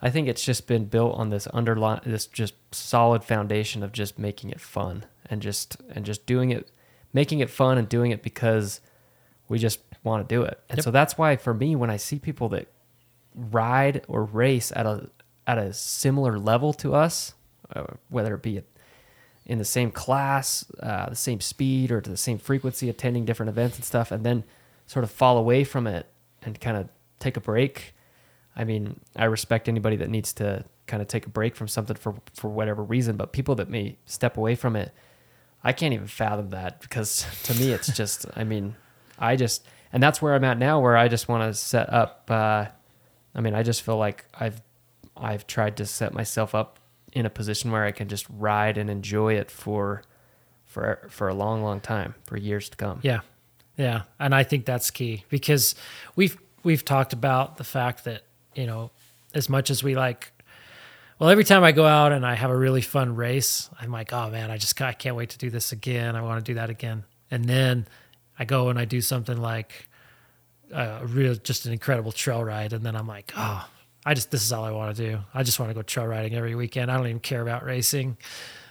[0.00, 4.18] I think it's just been built on this underline this just solid foundation of just
[4.18, 6.70] making it fun and just and just doing it
[7.12, 8.80] making it fun and doing it because
[9.48, 10.60] we just want to do it.
[10.68, 10.84] And yep.
[10.84, 12.68] so that's why for me when I see people that
[13.34, 15.10] ride or race at a
[15.46, 17.34] at a similar level to us,
[17.74, 18.62] uh, whether it be
[19.46, 23.50] in the same class, uh, the same speed, or to the same frequency, attending different
[23.50, 24.44] events and stuff, and then
[24.86, 26.06] sort of fall away from it
[26.42, 27.94] and kind of take a break.
[28.56, 31.96] I mean, I respect anybody that needs to kind of take a break from something
[31.96, 34.92] for for whatever reason, but people that may step away from it,
[35.62, 38.76] I can't even fathom that because to me it's just I mean,
[39.18, 42.28] I just and that's where I'm at now where I just want to set up
[42.28, 42.66] uh,
[43.34, 44.60] I mean, I just feel like I've
[45.20, 46.78] I've tried to set myself up
[47.12, 50.02] in a position where I can just ride and enjoy it for
[50.64, 53.00] for for a long long time, for years to come.
[53.02, 53.20] Yeah.
[53.76, 55.74] Yeah, and I think that's key because
[56.14, 58.90] we've we've talked about the fact that you know,
[59.32, 60.32] as much as we like
[61.18, 64.12] well, every time I go out and I have a really fun race, I'm like,
[64.12, 66.16] oh man, I just I can't wait to do this again.
[66.16, 67.04] I want to do that again.
[67.30, 67.86] And then
[68.38, 69.88] I go and I do something like
[70.72, 73.66] a real, just an incredible trail ride, and then I'm like, oh,
[74.04, 75.18] I just this is all I want to do.
[75.34, 76.90] I just want to go trail riding every weekend.
[76.90, 78.16] I don't even care about racing.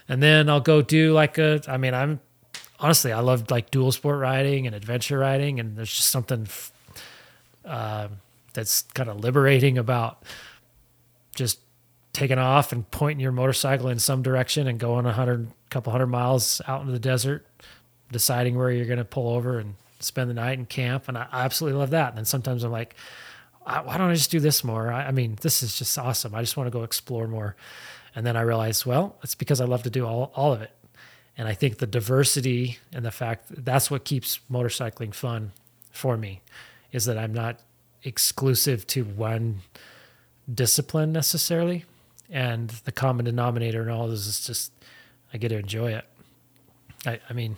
[0.08, 1.60] And then I'll go do like a.
[1.68, 2.20] I mean, I'm
[2.80, 6.48] honestly, I love like dual sport riding and adventure riding, and there's just something.
[7.64, 8.08] Uh,
[8.52, 10.24] that's kind of liberating about
[11.36, 11.60] just
[12.12, 16.08] taking off and pointing your motorcycle in some direction and going a hundred couple hundred
[16.08, 17.46] miles out into the desert,
[18.10, 21.06] deciding where you're going to pull over and spend the night and camp.
[21.08, 22.08] And I, absolutely love that.
[22.08, 22.94] And then sometimes I'm like,
[23.78, 24.92] why don't I just do this more?
[24.92, 26.34] I, I mean, this is just awesome.
[26.34, 27.56] I just want to go explore more.
[28.14, 30.72] And then I realized, well, it's because I love to do all, all of it.
[31.38, 35.52] And I think the diversity and the fact that that's what keeps motorcycling fun
[35.90, 36.42] for me
[36.92, 37.60] is that I'm not
[38.02, 39.60] exclusive to one
[40.52, 41.84] discipline necessarily.
[42.28, 44.72] And the common denominator in all this is just
[45.32, 46.04] I get to enjoy it.
[47.06, 47.56] I, I mean,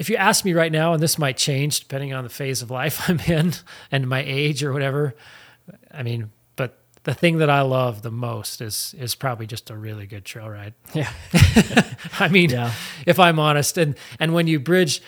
[0.00, 2.70] if you ask me right now, and this might change depending on the phase of
[2.70, 3.52] life I'm in
[3.92, 5.14] and my age or whatever,
[5.92, 9.76] I mean, but the thing that I love the most is is probably just a
[9.76, 10.72] really good trail ride.
[10.94, 11.12] Yeah.
[12.18, 12.72] I mean, yeah.
[13.06, 15.02] if I'm honest, and and when you bridge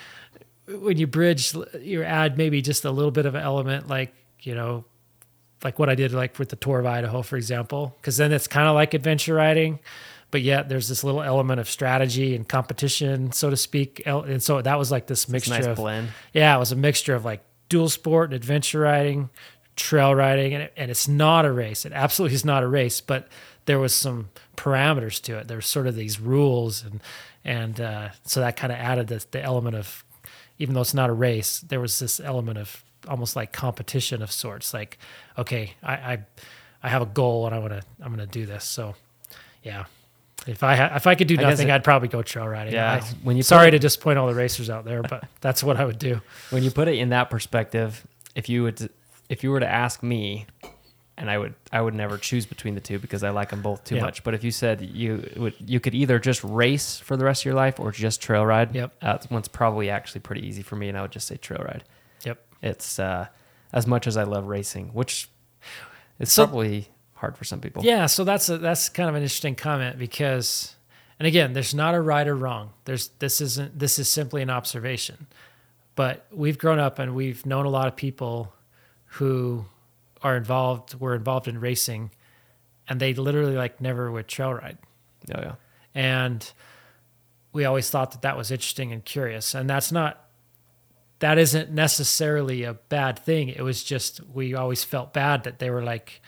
[0.67, 4.53] when you bridge, you add maybe just a little bit of an element, like you
[4.53, 4.85] know,
[5.63, 8.47] like what I did, like with the tour of Idaho, for example, because then it's
[8.47, 9.79] kind of like adventure riding,
[10.33, 14.01] but yet there's this little element of strategy and competition, so to speak.
[14.07, 16.09] And so that was like this mixture nice of blend.
[16.33, 19.29] Yeah, it was a mixture of like dual sport and adventure riding,
[19.75, 21.85] trail riding, and, it, and it's not a race.
[21.85, 23.27] It absolutely is not a race, but
[23.65, 25.47] there was some parameters to it.
[25.47, 26.99] There's sort of these rules and
[27.45, 30.03] and uh, so that kind of added the, the element of
[30.57, 34.31] even though it's not a race, there was this element of almost like competition of
[34.31, 34.73] sorts.
[34.73, 34.97] Like,
[35.37, 36.25] okay, I I,
[36.81, 38.63] I have a goal and I want to I'm going to do this.
[38.63, 38.95] So,
[39.61, 39.85] yeah.
[40.45, 42.73] If I ha- if I could do nothing, it, I'd probably go trail riding.
[42.73, 42.93] Yeah.
[42.93, 45.77] I, when you sorry it, to disappoint all the racers out there, but that's what
[45.77, 46.21] I would do.
[46.49, 48.89] When you put it in that perspective, if you would
[49.29, 50.45] if you were to ask me,
[51.17, 53.85] and I would I would never choose between the two because I like them both
[53.85, 54.01] too Yeah.
[54.01, 54.23] much.
[54.25, 57.45] But if you said you would you could either just race for the rest of
[57.45, 58.91] your life or just trail ride, Yep.
[59.01, 61.63] uh, that one's probably actually pretty easy for me, and I would just say trail
[61.63, 61.83] ride.
[62.25, 62.39] Yep.
[62.61, 63.27] It's uh,
[63.71, 65.29] as much as I love racing, which
[66.19, 66.89] is So- probably
[67.23, 67.83] hard for some people.
[67.85, 70.75] Yeah, so that's a, that's kind of an interesting comment because,
[71.19, 72.71] and again, there's not a right or wrong.
[72.83, 75.27] There's this isn't this is simply an observation,
[75.95, 78.53] but we've grown up and we've known a lot of people
[79.17, 79.65] who
[80.21, 82.11] are involved were involved in racing,
[82.89, 84.77] and they literally like never would trail ride,
[85.33, 85.55] Oh yeah.
[85.95, 86.51] and
[87.53, 90.19] we always thought that that was interesting and curious, and that's not.
[91.19, 93.47] That isn't necessarily a bad thing.
[93.47, 96.21] It was just we always felt bad that they were like,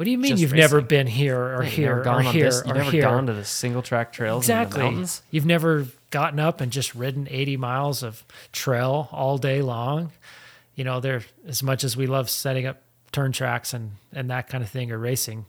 [0.00, 2.62] "What do you mean you've never been here or You've here or gone here this.
[2.62, 5.04] or You've never here?" gone to the single track trails in the exactly.
[5.30, 10.10] You've never gotten up and just ridden 80 miles of trail all day long.
[10.74, 12.80] You know, there as much as we love setting up
[13.12, 15.44] turn tracks and and that kind of thing or racing.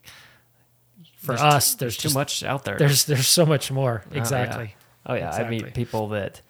[1.15, 2.75] For There's us, too, there's, too much out there.
[2.77, 4.03] there's there's so much more.
[4.05, 4.19] Oh, yeah.
[4.19, 4.75] Exactly.
[5.05, 6.41] Oh yeah, I meet people that,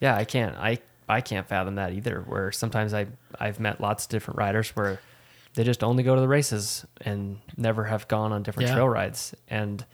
[0.00, 0.78] yeah, I can't, I,
[1.08, 2.20] I can't fathom that either.
[2.26, 3.06] Where sometimes I,
[3.38, 4.98] I've met lots of different riders where
[5.58, 8.74] they just only go to the races and never have gone on different Yeah.
[8.76, 9.34] trail rides.
[9.48, 9.84] And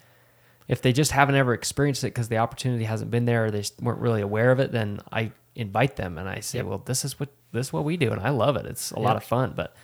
[0.69, 3.65] if they just haven't ever experienced it because the opportunity hasn't been there, or they
[3.81, 6.67] weren't really aware of it, then I invite them and I say, Yep.
[6.67, 8.67] well, this is what this is what we do, and I love it.
[8.67, 9.75] It's a lot of fun, but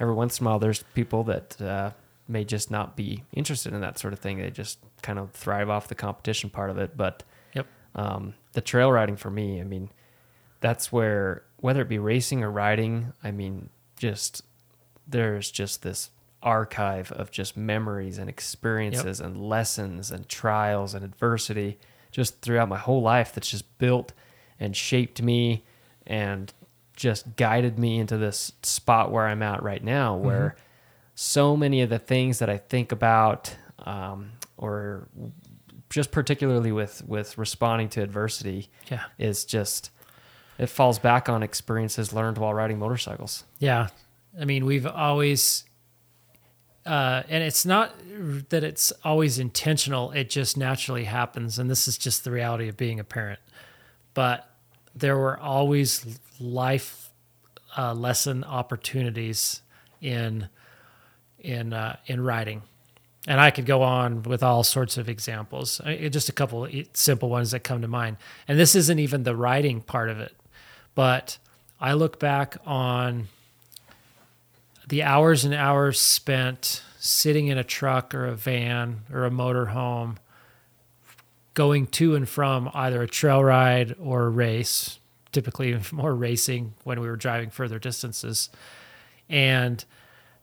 [0.00, 1.90] every once in a while, there's people that uh,
[2.26, 4.38] may just not be interested in that sort of thing.
[4.38, 7.22] They just kind of thrive off the competition part of it, but
[7.54, 7.66] Yep.
[7.96, 9.90] um, the trail riding for me, I mean,
[10.60, 13.68] that's where whether it be racing or riding, I mean,
[13.98, 14.42] just
[15.08, 16.10] there's just this
[16.42, 21.78] archive of just memories and experiences and lessons and trials and adversity
[22.12, 24.12] just throughout my whole life that's just built
[24.60, 25.64] and shaped me
[26.06, 26.52] and
[26.94, 30.56] just guided me into this spot where I'm at right now where
[31.14, 35.08] so many of the things that I think about um, or
[35.90, 39.04] just particularly with with responding to adversity Yeah.
[39.18, 39.90] is just
[40.58, 43.44] it falls back on experiences learned while riding motorcycles.
[43.58, 43.88] Yeah.
[44.40, 45.64] I mean, we've always,
[46.86, 47.94] uh, and it's not
[48.50, 51.58] that it's always intentional, it just naturally happens.
[51.58, 53.40] And this is just the reality of being a parent.
[54.14, 54.48] But
[54.94, 57.10] there were always life
[57.76, 59.62] uh, lesson opportunities
[60.00, 60.48] in
[61.38, 62.62] in uh, in riding.
[63.26, 65.80] And I could go on with all sorts of examples.
[66.10, 68.16] Just a couple simple ones that come to mind.
[68.46, 70.34] And this isn't even the writing part of it,
[70.94, 71.38] but
[71.78, 73.28] I look back on
[74.88, 80.16] the hours and hours spent sitting in a truck or a van or a motorhome
[81.54, 84.98] going to and from either a trail ride or a race,
[85.32, 88.48] typically more racing when we were driving further distances.
[89.28, 89.84] And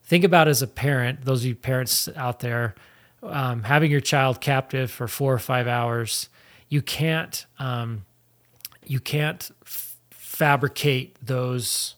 [0.04, 2.76] think about as a parent, those of you parents out there,
[3.24, 6.30] um, having your child captive for four or five hours,
[6.70, 8.06] you can't um,
[8.86, 11.96] you can't f- fabricate those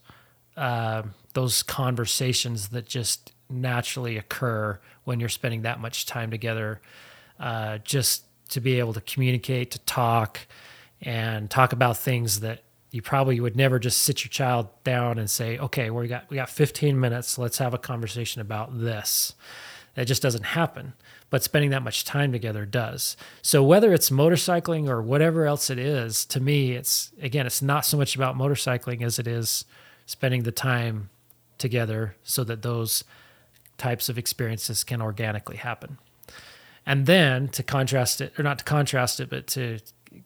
[0.56, 1.04] uh,
[1.38, 6.82] those conversations that just naturally occur when you're spending that much time together.
[7.40, 10.40] Uh, just to be able to communicate, to talk,
[11.00, 15.30] and talk about things that you probably would never just sit your child down and
[15.30, 17.38] say, "Okay, well, we got we got 15 minutes.
[17.38, 19.36] Let's have a conversation about this."
[19.94, 20.94] That just doesn't happen.
[21.30, 23.16] But spending that much time together does.
[23.44, 27.86] So whether it's motorcycling or whatever else it is, to me, it's again, it's not
[27.86, 29.66] so much about motorcycling as it is
[30.08, 31.12] spending the time
[31.58, 33.04] together so that those
[33.78, 35.98] types of experiences can organically happen.
[36.86, 39.80] And then to contrast it, or not to contrast it, but to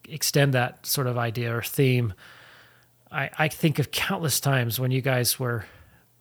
[0.07, 2.13] extend that sort of idea or theme,
[3.11, 5.65] I, I think of countless times when you guys were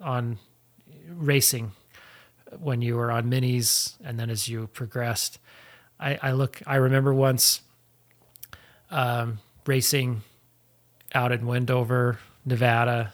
[0.00, 0.38] on
[1.08, 1.72] racing,
[2.58, 5.38] when you were on minis, and then as you progressed.
[6.00, 7.60] I, I look, I remember once
[8.90, 10.22] um, racing
[11.14, 13.12] out in Wendover, Nevada.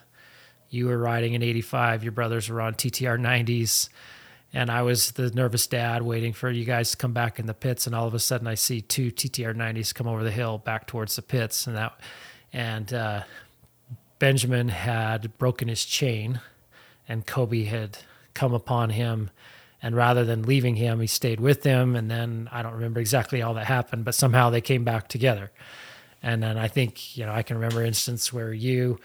[0.70, 3.88] You were riding an 85, your brothers were on TTR 90s
[4.56, 7.52] and I was the nervous dad waiting for you guys to come back in the
[7.52, 10.56] pits, and all of a sudden I see two TTR 90s come over the hill
[10.56, 12.00] back towards the pits, and that,
[12.54, 13.22] and uh,
[14.18, 16.40] Benjamin had broken his chain,
[17.06, 17.98] and Kobe had
[18.32, 19.30] come upon him,
[19.82, 23.42] and rather than leaving him, he stayed with him, and then I don't remember exactly
[23.42, 25.50] all that happened, but somehow they came back together,
[26.22, 28.98] and then I think you know I can remember an instance where you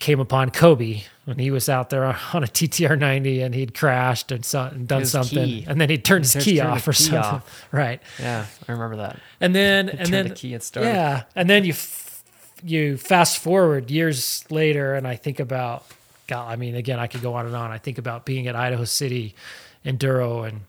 [0.00, 4.32] came upon Kobe when he was out there on a TTR 90 and he'd crashed
[4.32, 5.64] and, so, and done something key.
[5.68, 7.20] and then he'd turned his key off or key something.
[7.20, 7.66] off.
[7.72, 8.00] Right.
[8.18, 9.20] Yeah, I remember that.
[9.40, 10.88] And then, and then, the key and started.
[10.88, 11.22] yeah.
[11.36, 12.24] And then you, f-
[12.64, 15.84] you fast forward years later and I think about,
[16.26, 17.70] God, I mean, again, I could go on and on.
[17.70, 19.34] I think about being at Idaho City,
[19.84, 20.62] Enduro, and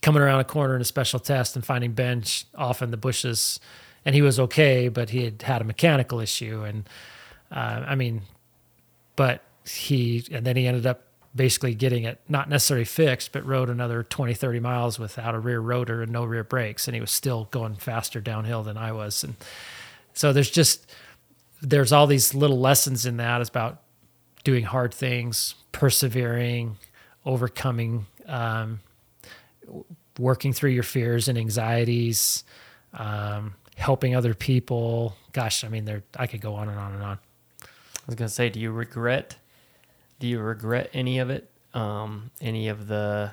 [0.00, 3.60] coming around a corner in a special test and finding Benj off in the bushes,
[4.04, 6.88] and he was okay, but he had had a mechanical issue, and
[7.50, 8.22] uh, I mean,
[9.16, 13.70] but he and then he ended up basically getting it not necessarily fixed, but rode
[13.70, 16.88] another 20, 30 miles without a rear rotor and no rear brakes.
[16.88, 19.22] And he was still going faster downhill than I was.
[19.22, 19.36] And
[20.12, 20.90] so there's just,
[21.62, 23.40] there's all these little lessons in that.
[23.40, 23.80] It's about
[24.42, 26.78] doing hard things, persevering,
[27.24, 28.80] overcoming, um,
[30.18, 32.42] working through your fears and anxieties,
[32.94, 35.16] um, helping other people.
[35.32, 37.18] Gosh, I mean, there, I could go on and on and on.
[38.02, 39.36] I was to say, do you regret
[40.20, 41.50] do you regret any of it?
[41.74, 43.32] Um, any of the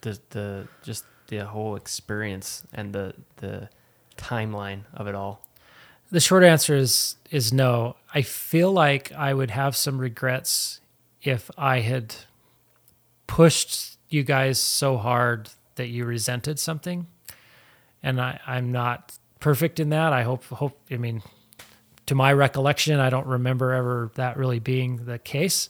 [0.00, 3.68] the the just the whole experience and the the
[4.16, 5.46] timeline of it all?
[6.10, 7.96] The short answer is is no.
[8.14, 10.80] I feel like I would have some regrets
[11.22, 12.14] if I had
[13.26, 17.06] pushed you guys so hard that you resented something.
[18.02, 20.12] And I, I'm not perfect in that.
[20.12, 21.22] I hope hope I mean
[22.06, 25.68] to my recollection, I don't remember ever that really being the case.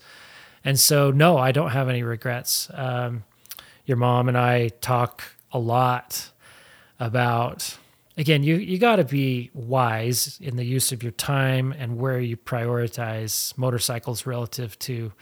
[0.64, 2.70] And so, no, I don't have any regrets.
[2.72, 3.24] Um,
[3.84, 6.30] your mom and I talk a lot
[7.00, 7.76] about,
[8.16, 12.20] again, you, you got to be wise in the use of your time and where
[12.20, 15.12] you prioritize motorcycles relative to,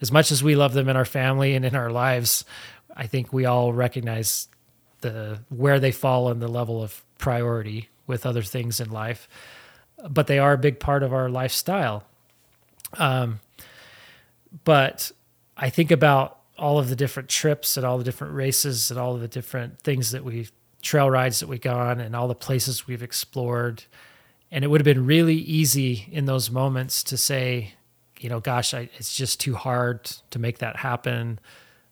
[0.00, 2.44] as much as we love them in our family and in our lives,
[2.96, 4.48] I think we all recognize
[5.02, 9.28] the where they fall in the level of priority with other things in life
[10.08, 12.04] but they are a big part of our lifestyle.
[12.94, 13.40] Um,
[14.64, 15.12] but
[15.56, 19.14] I think about all of the different trips and all the different races and all
[19.14, 20.48] of the different things that we
[20.82, 23.84] trail rides that we gone and all the places we've explored.
[24.50, 27.74] And it would have been really easy in those moments to say,
[28.18, 31.38] you know, gosh, I, it's just too hard to make that happen,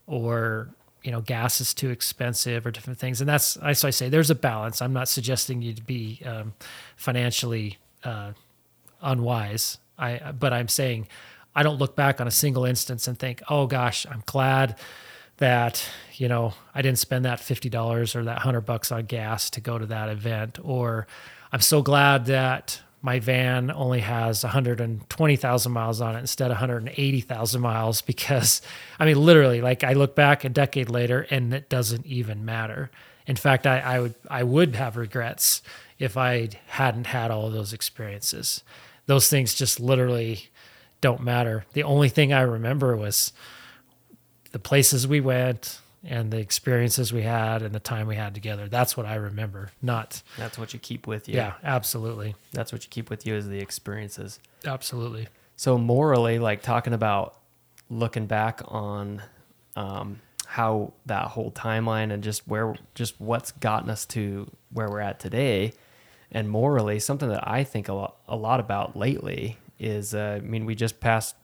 [0.07, 0.71] or
[1.03, 3.21] you know, gas is too expensive, or different things.
[3.21, 4.81] And that's, so I say, there's a balance.
[4.81, 6.55] I'm not suggesting you to be um,
[6.97, 8.33] financially uh,
[9.03, 9.79] unwise.
[9.99, 11.09] I but I'm saying
[11.55, 14.77] I don't look back on a single instance and think, oh gosh, I'm glad
[15.39, 19.51] that you know I didn't spend that fifty dollars or that hundred bucks on gas
[19.51, 21.07] to go to that event, or
[21.53, 27.61] I'm so glad that my van only has 120,000 miles on it instead of 180,000
[27.61, 28.63] miles because
[28.99, 32.91] I mean literally like I look back a decade later and it doesn't even matter.
[33.27, 35.63] In fact, I, I would I would have regrets
[36.05, 38.63] if I hadn't had all of those experiences.
[39.07, 40.51] Those things just literally
[41.01, 41.65] don't matter.
[41.73, 43.33] The only thing I remember was
[44.53, 48.69] the places we went and the experiences we had and the time we had together.
[48.69, 49.71] That's what I remember.
[49.81, 51.37] Not That's what you keep with you.
[51.37, 52.37] Yeah, absolutely.
[52.53, 54.39] That's what you keep with you is the experiences.
[54.65, 55.29] Absolutely.
[55.57, 57.39] So morally, like talking about
[57.89, 59.23] looking back on
[59.77, 65.01] um, how that whole timeline and just where just what's gotten us to where we're
[65.01, 65.73] at today
[66.35, 70.45] and morally something that i think a lot, a lot about lately is uh, i
[70.45, 71.37] mean we just passed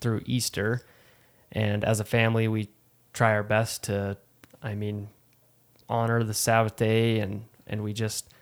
[0.00, 0.86] through easter
[1.52, 2.68] and as a family we
[3.12, 4.16] try our best to
[4.62, 5.08] i mean
[5.88, 8.32] honor the sabbath day and and we just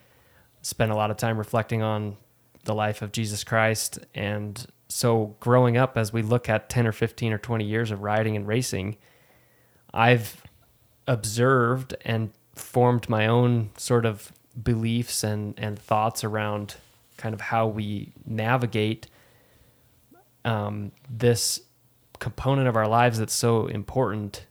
[0.63, 2.17] spend a lot of time reflecting on
[2.65, 3.99] the life of jesus christ.
[4.15, 8.03] And so growing up as we look at 10 or 15 or 20 years of
[8.03, 8.97] riding and racing
[9.93, 10.43] I've
[11.07, 14.33] observed and formed my own sort of
[14.63, 16.77] beliefs and, and thoughts around
[17.17, 19.07] kind of how we navigate
[20.45, 21.61] um, this
[22.19, 24.47] component of our lives that's so important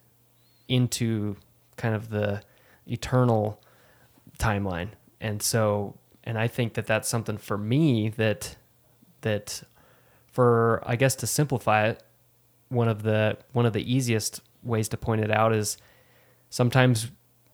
[0.68, 1.36] into
[1.78, 2.42] kind of the
[2.88, 3.62] eternal
[4.38, 4.90] timeline.
[5.22, 8.56] And so, and I think that that's something for me that,
[9.22, 9.64] that
[10.28, 12.04] for, I guess to simplify it,
[12.70, 15.78] one of the, one of the easiest ways to point it out is
[16.50, 17.12] sometimes,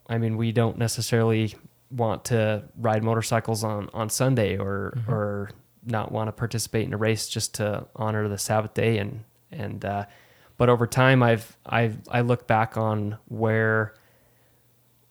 [0.08, 1.56] I mean, we don't necessarily
[1.92, 5.12] want to ride motorcycles on, on Sunday or, mm-hmm.
[5.12, 5.52] or
[5.86, 8.98] not want to participate in a race just to honor the Sabbath day.
[8.98, 10.06] And, and, uh,
[10.58, 13.94] but over time I've, I've, I look back on where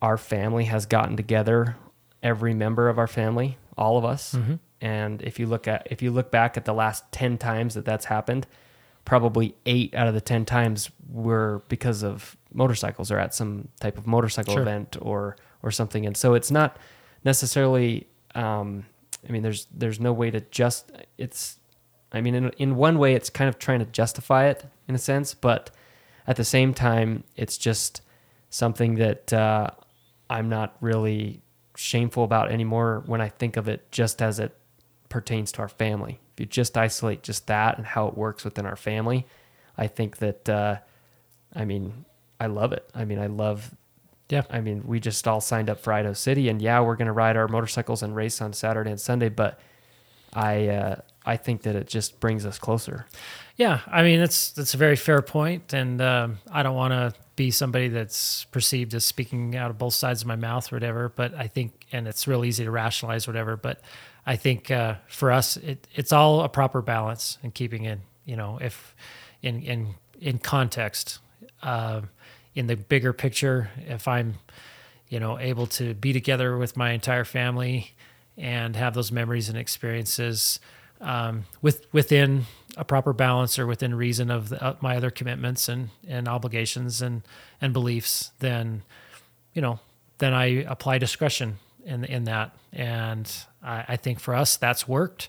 [0.00, 1.76] our family has gotten together,
[2.22, 4.34] every member of our family, all of us.
[4.34, 4.54] Mm-hmm.
[4.80, 7.84] And if you look at, if you look back at the last 10 times that
[7.84, 8.46] that's happened,
[9.04, 13.98] probably eight out of the 10 times were because of motorcycles or at some type
[13.98, 14.62] of motorcycle sure.
[14.62, 16.06] event or, or something.
[16.06, 16.76] And so it's not
[17.24, 18.86] necessarily, um,
[19.28, 21.58] I mean, there's, there's no way to just, it's,
[22.12, 24.98] I mean, in, in one way, it's kind of trying to justify it in a
[24.98, 25.70] sense, but
[26.26, 28.02] at the same time, it's just
[28.50, 29.70] something that uh,
[30.30, 31.42] I'm not really
[31.76, 34.56] shameful about anymore when I think of it just as it
[35.08, 36.20] pertains to our family.
[36.34, 39.26] If you just isolate just that and how it works within our family,
[39.76, 40.76] I think that, uh,
[41.54, 42.04] I mean,
[42.40, 42.88] I love it.
[42.94, 43.74] I mean, I love.
[44.28, 44.42] Yeah.
[44.50, 47.12] I mean, we just all signed up for Idaho City, and yeah, we're going to
[47.12, 49.28] ride our motorcycles and race on Saturday and Sunday.
[49.28, 49.58] But
[50.34, 53.06] I, uh, I think that it just brings us closer.
[53.56, 57.12] Yeah, I mean that's that's a very fair point, and um, I don't want to
[57.34, 61.08] be somebody that's perceived as speaking out of both sides of my mouth or whatever.
[61.08, 63.56] But I think, and it's real easy to rationalize whatever.
[63.56, 63.80] But
[64.24, 68.36] I think uh, for us, it, it's all a proper balance and keeping it, you
[68.36, 68.94] know, if
[69.42, 71.18] in in in context,
[71.62, 72.02] uh,
[72.58, 74.34] in the bigger picture, if I'm,
[75.08, 77.92] you know, able to be together with my entire family
[78.36, 80.58] and have those memories and experiences
[81.00, 82.46] um, with within
[82.76, 87.00] a proper balance or within reason of the, uh, my other commitments and, and obligations
[87.00, 87.22] and,
[87.60, 88.82] and beliefs, then,
[89.54, 89.78] you know,
[90.18, 92.56] then I apply discretion in, in that.
[92.72, 93.32] And
[93.62, 95.28] I, I think for us, that's worked.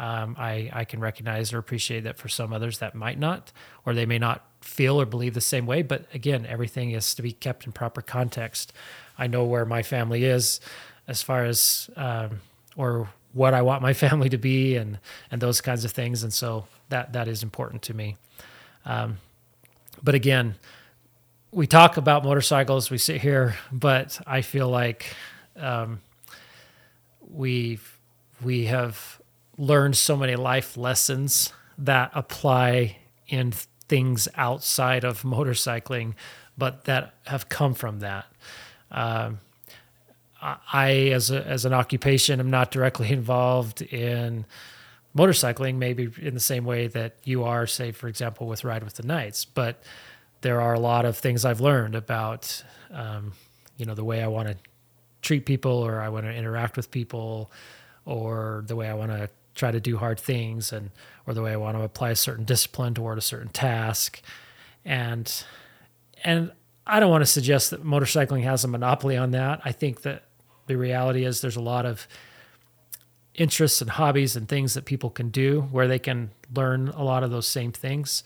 [0.00, 3.52] Um, I, I can recognize or appreciate that for some others that might not,
[3.84, 5.82] or they may not feel or believe the same way.
[5.82, 8.72] But again, everything is to be kept in proper context.
[9.18, 10.58] I know where my family is
[11.06, 12.40] as far as, um,
[12.76, 14.98] or what I want my family to be and
[15.30, 16.22] and those kinds of things.
[16.22, 18.16] And so that that is important to me.
[18.86, 19.18] Um,
[20.02, 20.54] but again,
[21.52, 22.90] we talk about motorcycles.
[22.90, 25.14] We sit here, but I feel like
[25.56, 26.00] um,
[27.28, 27.80] we
[28.40, 29.19] we have
[29.60, 32.96] learned so many life lessons that apply
[33.28, 36.14] in things outside of motorcycling,
[36.56, 38.26] but that have come from that.
[38.90, 39.38] Um,
[40.40, 44.46] I, as a, as an occupation, am not directly involved in
[45.14, 48.94] motorcycling, maybe in the same way that you are, say, for example, with Ride with
[48.94, 49.44] the Knights.
[49.44, 49.82] But
[50.40, 53.32] there are a lot of things I've learned about, um,
[53.76, 54.56] you know, the way I want to
[55.20, 57.52] treat people, or I want to interact with people,
[58.06, 60.90] or the way I want to try to do hard things, and
[61.26, 64.22] or the way I want to apply a certain discipline toward a certain task,
[64.84, 65.44] and
[66.24, 66.52] and
[66.86, 69.60] I don't want to suggest that motorcycling has a monopoly on that.
[69.64, 70.24] I think that
[70.66, 72.06] the reality is there's a lot of
[73.34, 77.22] interests and hobbies and things that people can do where they can learn a lot
[77.22, 78.24] of those same things.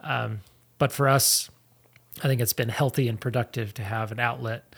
[0.00, 0.40] Um,
[0.78, 1.50] but for us,
[2.22, 4.74] I think it's been healthy and productive to have an outlet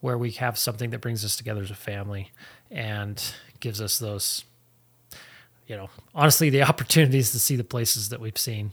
[0.00, 2.32] where we have something that brings us together as a family
[2.70, 3.22] and
[3.60, 4.44] gives us those,
[5.70, 8.72] you know, honestly, the opportunities to see the places that we've seen.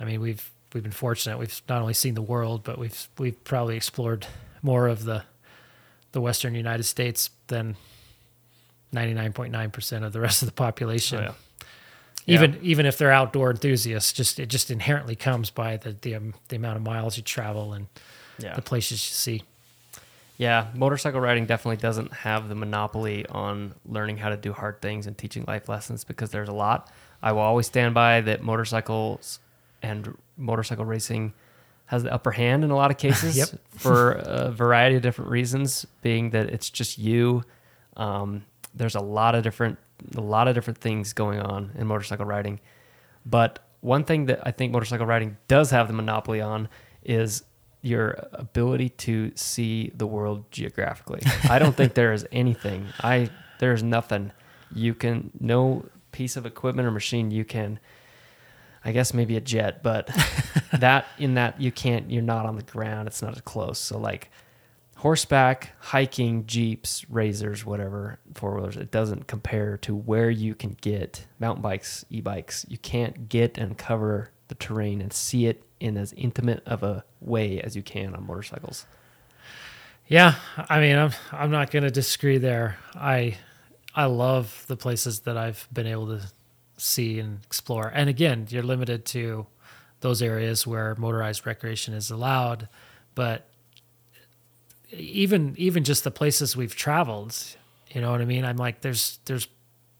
[0.00, 1.38] I mean, we've we've been fortunate.
[1.38, 4.26] We've not only seen the world, but we've we've probably explored
[4.60, 5.22] more of the
[6.10, 7.76] the Western United States than
[8.94, 11.18] 99.9% of the rest of the population.
[11.18, 11.32] Oh, yeah.
[12.26, 12.58] Even yeah.
[12.62, 16.56] even if they're outdoor enthusiasts, just it just inherently comes by the the, um, the
[16.56, 17.86] amount of miles you travel and
[18.38, 18.54] yeah.
[18.54, 19.42] the places you see.
[20.38, 25.08] Yeah, motorcycle riding definitely doesn't have the monopoly on learning how to do hard things
[25.08, 26.90] and teaching life lessons because there's a lot.
[27.20, 29.40] I will always stand by that motorcycles
[29.82, 31.34] and motorcycle racing
[31.86, 33.48] has the upper hand in a lot of cases yep.
[33.70, 37.42] for a variety of different reasons, being that it's just you.
[37.96, 39.78] Um, there's a lot of different
[40.16, 42.60] a lot of different things going on in motorcycle riding.
[43.26, 46.68] But one thing that I think motorcycle riding does have the monopoly on
[47.02, 47.42] is
[47.82, 51.22] your ability to see the world geographically.
[51.48, 52.86] I don't think there is anything.
[53.00, 54.32] I there's nothing
[54.74, 57.78] you can no piece of equipment or machine you can
[58.84, 60.08] I guess maybe a jet, but
[60.78, 63.06] that in that you can't you're not on the ground.
[63.06, 63.78] It's not as close.
[63.78, 64.30] So like
[64.96, 71.26] horseback, hiking, jeeps, RZRs, whatever, four wheelers, it doesn't compare to where you can get
[71.38, 72.66] mountain bikes, e-bikes.
[72.68, 77.04] You can't get and cover the terrain and see it in as intimate of a
[77.20, 78.86] way as you can on motorcycles.
[80.06, 82.78] Yeah, I mean, I'm I'm not going to disagree there.
[82.94, 83.36] I
[83.94, 86.22] I love the places that I've been able to
[86.78, 87.88] see and explore.
[87.94, 89.46] And again, you're limited to
[90.00, 92.68] those areas where motorized recreation is allowed,
[93.14, 93.48] but
[94.92, 97.36] even even just the places we've traveled,
[97.90, 98.44] you know what I mean?
[98.44, 99.48] I'm like there's there's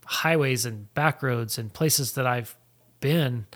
[0.04, 2.56] highways and back roads and places that I've
[3.00, 3.46] been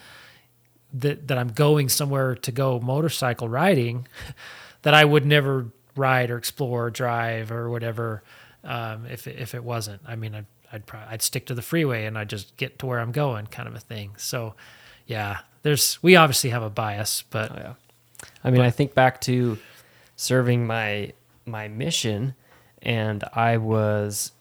[0.95, 4.07] that that I'm going somewhere to go motorcycle riding
[4.82, 5.66] that I would never
[5.97, 8.22] ride or explore or drive or whatever
[8.64, 10.03] um, if if it wasn't.
[10.07, 12.86] I mean, I've I'd probably I'd stick to the freeway and I'd just get to
[12.86, 14.12] where I'm going, kind of a thing.
[14.16, 14.55] So,
[15.07, 17.74] yeah, there's we obviously have a bias, but oh, yeah.
[18.43, 19.59] I mean, but, I think back to
[20.16, 21.12] serving my
[21.45, 22.34] my mission,
[22.80, 24.32] and I was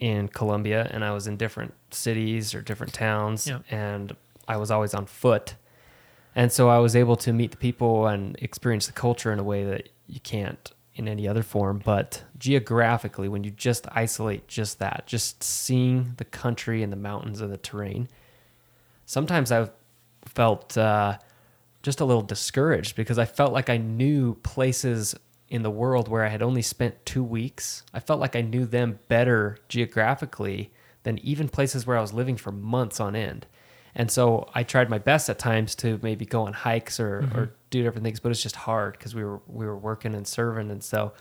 [0.00, 3.60] in Colombia, and I was in different cities or different towns, yeah.
[3.70, 4.16] and
[4.48, 5.54] I was always on foot,
[6.34, 9.44] and so I was able to meet the people and experience the culture in a
[9.44, 14.78] way that you can't in any other form, but geographically, when you just isolate just
[14.78, 18.08] that, just seeing the country and the mountains and the terrain,
[19.06, 19.70] sometimes I've
[20.26, 21.16] felt uh,
[21.82, 25.14] just a little discouraged because I felt like I knew places
[25.48, 27.84] in the world where I had only spent two weeks.
[27.92, 30.72] I felt like I knew them better geographically
[31.02, 33.46] than even places where I was living for months on end.
[33.94, 37.38] And so I tried my best at times to maybe go on hikes or, mm-hmm.
[37.38, 40.26] or do different things, but it's just hard because we were we were working and
[40.26, 41.12] serving, and so.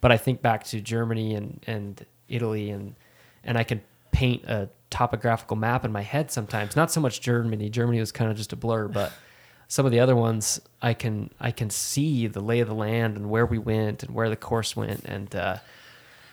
[0.00, 2.94] But I think back to Germany and and Italy, and
[3.42, 6.76] and I can paint a topographical map in my head sometimes.
[6.76, 7.68] Not so much Germany.
[7.68, 9.12] Germany was kind of just a blur, but
[9.68, 13.16] some of the other ones I can I can see the lay of the land
[13.16, 15.56] and where we went and where the course went, and uh,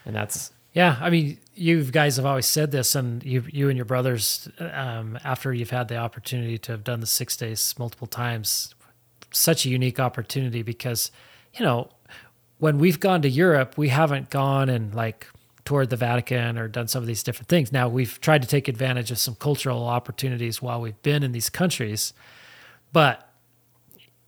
[0.05, 3.77] and that's yeah, I mean, you guys have always said this, and you, you and
[3.77, 8.07] your brothers, um, after you've had the opportunity to have done the six days multiple
[8.07, 8.73] times,
[9.31, 11.11] such a unique opportunity because,
[11.53, 11.89] you know,
[12.59, 15.27] when we've gone to Europe, we haven't gone and like
[15.65, 17.71] toured the Vatican or done some of these different things.
[17.71, 21.49] Now we've tried to take advantage of some cultural opportunities while we've been in these
[21.49, 22.13] countries,
[22.93, 23.29] but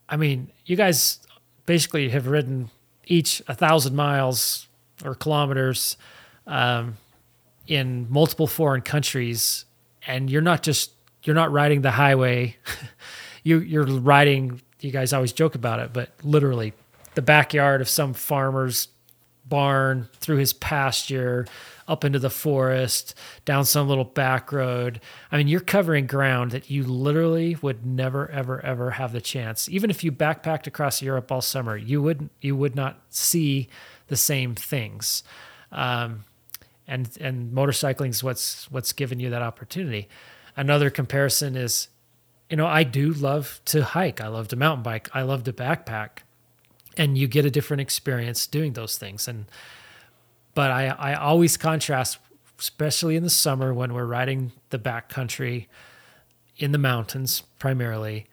[0.09, 1.19] I mean, you guys
[1.65, 2.69] basically have ridden
[3.05, 4.67] each a thousand miles
[5.03, 5.97] or kilometers
[6.47, 6.97] um,
[7.67, 9.65] in multiple foreign countries,
[10.05, 10.91] and you're not just
[11.23, 12.57] you're not riding the highway.
[13.43, 14.61] you you're riding.
[14.81, 16.73] You guys always joke about it, but literally
[17.15, 18.89] the backyard of some farmer's
[19.45, 21.45] barn, through his pasture,
[21.87, 23.13] up into the forest,
[23.45, 25.01] down some little back road.
[25.31, 29.67] I mean, you're covering ground that you literally would never, ever, ever have the chance.
[29.69, 33.67] Even if you backpacked across Europe all summer, you wouldn't, you would not see
[34.07, 35.23] the same things.
[35.71, 36.23] Um,
[36.87, 40.07] and and motorcycling is what's what's given you that opportunity.
[40.55, 41.87] Another comparison is,
[42.49, 44.21] you know, I do love to hike.
[44.21, 45.09] I love to mountain bike.
[45.13, 46.19] I love to backpack,
[46.97, 49.27] and you get a different experience doing those things.
[49.27, 49.45] And
[50.53, 52.19] but I I always contrast,
[52.59, 55.67] especially in the summer when we're riding the backcountry
[56.57, 58.27] in the mountains primarily,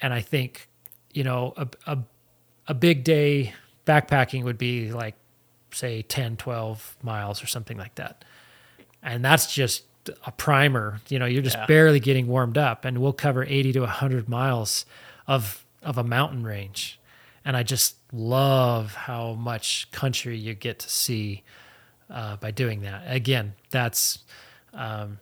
[0.00, 0.68] and I think,
[1.12, 1.98] you know, a a,
[2.68, 3.54] a big day
[3.86, 5.14] backpacking would be like
[5.76, 8.24] say 10, 12 miles or something like that.
[9.02, 9.84] And that's just
[10.24, 11.00] a primer.
[11.08, 11.66] You know, you're just yeah.
[11.66, 14.86] barely getting warmed up, and we'll cover 80 to 100 miles
[15.26, 16.98] of of a mountain range.
[17.44, 21.44] And I just love how much country you get to see
[22.10, 23.04] uh, by doing that.
[23.06, 24.24] Again, that's
[24.74, 25.20] um,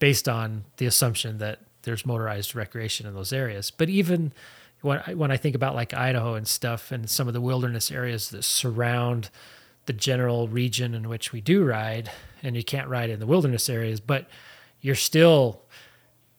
[0.00, 3.70] based on the assumption that there's motorized recreation in those areas.
[3.70, 4.32] But even
[4.82, 7.90] when I, when I think about like Idaho and stuff and some of the wilderness
[7.90, 9.30] areas that surround
[9.86, 12.10] the general region in which we do ride,
[12.42, 14.28] and you can't ride in the wilderness areas, but
[14.80, 15.62] you're still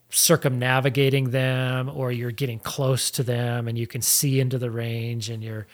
[0.09, 5.29] circumnavigating them or you're getting close to them and you can see into the range
[5.29, 5.67] and you're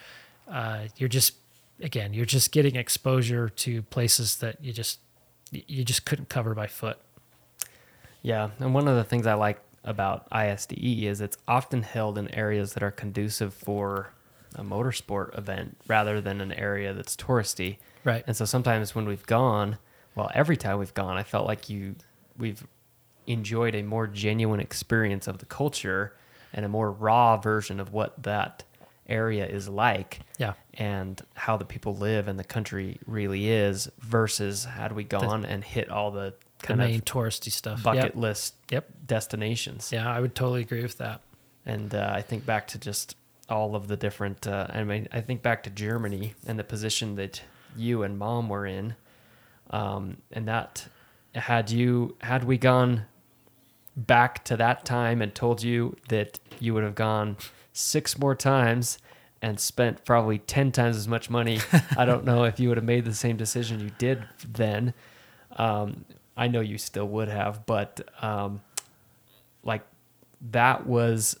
[0.48, 1.34] uh, you're just
[1.80, 5.00] again you're just getting exposure to places that you just
[5.52, 6.98] you just couldn't cover by foot.
[8.22, 12.28] Yeah and one of the things i like about ISDE is it's often held in
[12.34, 14.12] areas that are conducive for
[14.54, 17.76] a motorsport event rather than an area that's touristy.
[18.04, 18.24] Right.
[18.26, 19.78] And so sometimes when we've gone,
[20.14, 21.94] well, every time we've gone, I felt like you
[22.36, 22.66] we've
[23.26, 26.14] enjoyed a more genuine experience of the culture
[26.52, 28.64] and a more raw version of what that
[29.08, 30.20] area is like.
[30.38, 30.54] Yeah.
[30.74, 35.48] And how the people live and the country really is versus had we gone the,
[35.48, 36.34] and hit all the
[36.66, 38.16] kind the main of touristy stuff, bucket yep.
[38.16, 38.88] list yep.
[39.06, 39.90] destinations.
[39.92, 41.20] Yeah, I would totally agree with that.
[41.64, 43.16] And uh, I think back to just
[43.48, 44.46] all of the different.
[44.46, 47.42] Uh, I mean, I think back to Germany and the position that
[47.76, 48.94] you and mom were in,
[49.70, 50.88] um, and that
[51.34, 53.04] had you had we gone
[53.96, 57.36] back to that time and told you that you would have gone
[57.72, 58.98] six more times
[59.42, 61.58] and spent probably 10 times as much money
[61.96, 64.92] i don't know if you would have made the same decision you did then
[65.56, 66.04] um,
[66.36, 68.60] I know you still would have, but um,
[69.62, 69.82] like
[70.50, 71.38] that was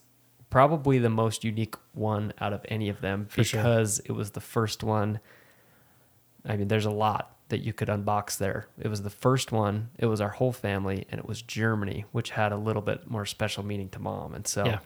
[0.50, 4.14] probably the most unique one out of any of them For because sure.
[4.14, 5.20] it was the first one.
[6.46, 8.66] I mean, there's a lot that you could unbox there.
[8.78, 9.90] It was the first one.
[9.98, 13.26] It was our whole family, and it was Germany, which had a little bit more
[13.26, 14.34] special meaning to mom.
[14.34, 14.78] And so, yeah.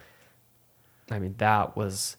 [1.10, 2.16] I mean, that was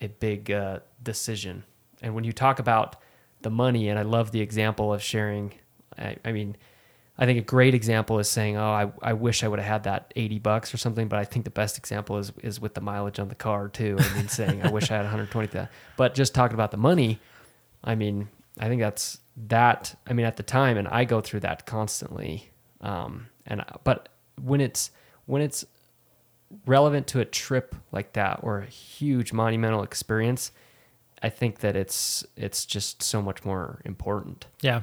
[0.00, 1.64] a big uh, decision.
[2.02, 2.96] And when you talk about
[3.42, 5.52] the money, and I love the example of sharing.
[5.98, 6.56] I, I mean,
[7.18, 9.82] I think a great example is saying, "Oh, I, I wish I would have had
[9.84, 12.80] that eighty bucks or something." But I think the best example is is with the
[12.80, 13.96] mileage on the car too.
[13.98, 16.70] I mean, saying, "I wish I had one hundred twenty that." But just talking about
[16.70, 17.18] the money,
[17.82, 19.98] I mean, I think that's that.
[20.06, 22.50] I mean, at the time, and I go through that constantly.
[22.80, 24.10] Um, and but
[24.42, 24.90] when it's
[25.24, 25.64] when it's
[26.66, 30.52] relevant to a trip like that or a huge monumental experience,
[31.22, 34.46] I think that it's it's just so much more important.
[34.60, 34.82] Yeah.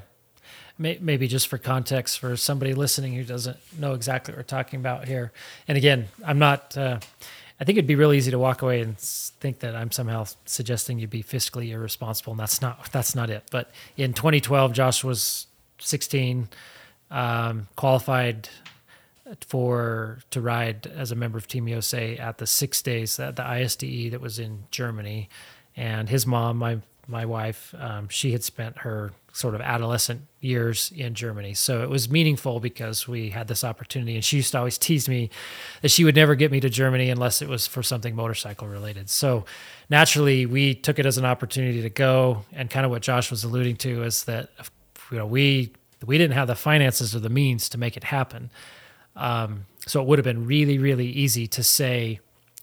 [0.83, 4.81] May- Maybe just for context for somebody listening who doesn't know exactly what we're talking
[4.81, 5.31] about here.
[5.65, 6.99] And again, I'm not, uh,
[7.57, 10.99] I think it'd be real easy to walk away and think that I'm somehow suggesting
[10.99, 12.33] you be fiscally irresponsible.
[12.33, 13.43] And that's not, that's not it.
[13.49, 15.47] But in 2012, Josh was
[15.79, 16.49] 16,
[17.09, 18.49] um, qualified
[19.47, 23.43] for to ride as a member of Team USA at the six days at the
[23.43, 25.29] ISDE that was in Germany,
[25.77, 30.91] and his mom, my my wife, um, she had spent her sort of adolescent years
[30.95, 34.15] in Germany, so it was meaningful because we had this opportunity.
[34.15, 35.29] And she used to always tease me
[35.81, 39.09] that she would never get me to Germany unless it was for something motorcycle related.
[39.09, 39.45] So
[39.89, 42.45] naturally, we took it as an opportunity to go.
[42.53, 44.49] And kind of what Josh was alluding to is that
[45.11, 45.73] you know we
[46.05, 48.51] we didn't have the finances or the means to make it happen.
[49.15, 52.19] Um, so it would have been really, really easy to say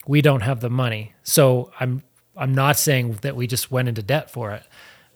[0.06, 1.14] we don't have the money.
[1.22, 2.02] So I'm
[2.40, 4.64] I'm not saying that we just went into debt for it.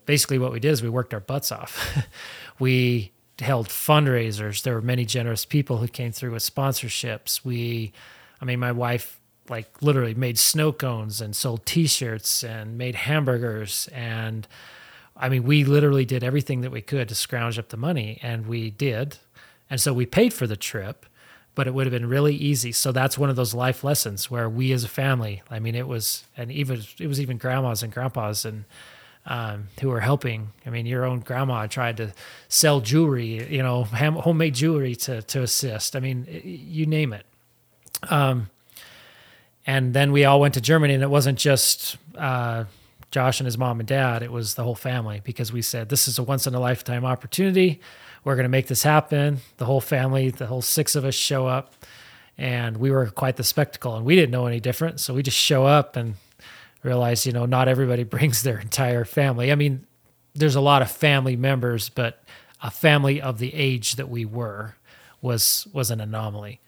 [0.07, 2.07] Basically, what we did is we worked our butts off.
[2.59, 4.63] we held fundraisers.
[4.63, 7.45] There were many generous people who came through with sponsorships.
[7.45, 7.93] We,
[8.41, 9.19] I mean, my wife
[9.49, 14.47] like literally made snow cones and sold T-shirts and made hamburgers and
[15.17, 18.47] I mean, we literally did everything that we could to scrounge up the money, and
[18.47, 19.19] we did.
[19.71, 21.07] And so we paid for the trip,
[21.55, 22.73] but it would have been really easy.
[22.73, 25.87] So that's one of those life lessons where we as a family, I mean, it
[25.87, 28.65] was, and even, it was even grandmas and grandpas and,
[29.27, 30.53] um, who were helping.
[30.67, 32.13] I mean, your own grandma tried to
[32.49, 35.97] sell jewelry, you know, homemade jewelry to, to assist.
[35.97, 37.25] I mean, you name it.
[38.11, 38.51] Um,
[39.67, 42.65] and then we all went to Germany, and it wasn't just uh,
[43.11, 46.07] Josh and his mom and dad; it was the whole family because we said this
[46.07, 47.81] is a once in a lifetime opportunity.
[48.25, 49.39] We're going to make this happen.
[49.59, 51.75] The whole family, the whole six of us, show up,
[52.39, 53.97] and we were quite the spectacle.
[53.97, 56.15] And we didn't know any different, so we just show up and
[56.83, 59.53] realize, you know, not everybody brings their entire family.
[59.53, 59.87] I mean,
[60.35, 62.23] there's a lot of family members, but
[62.63, 64.75] a family of the age that we were
[65.21, 66.61] was was an anomaly.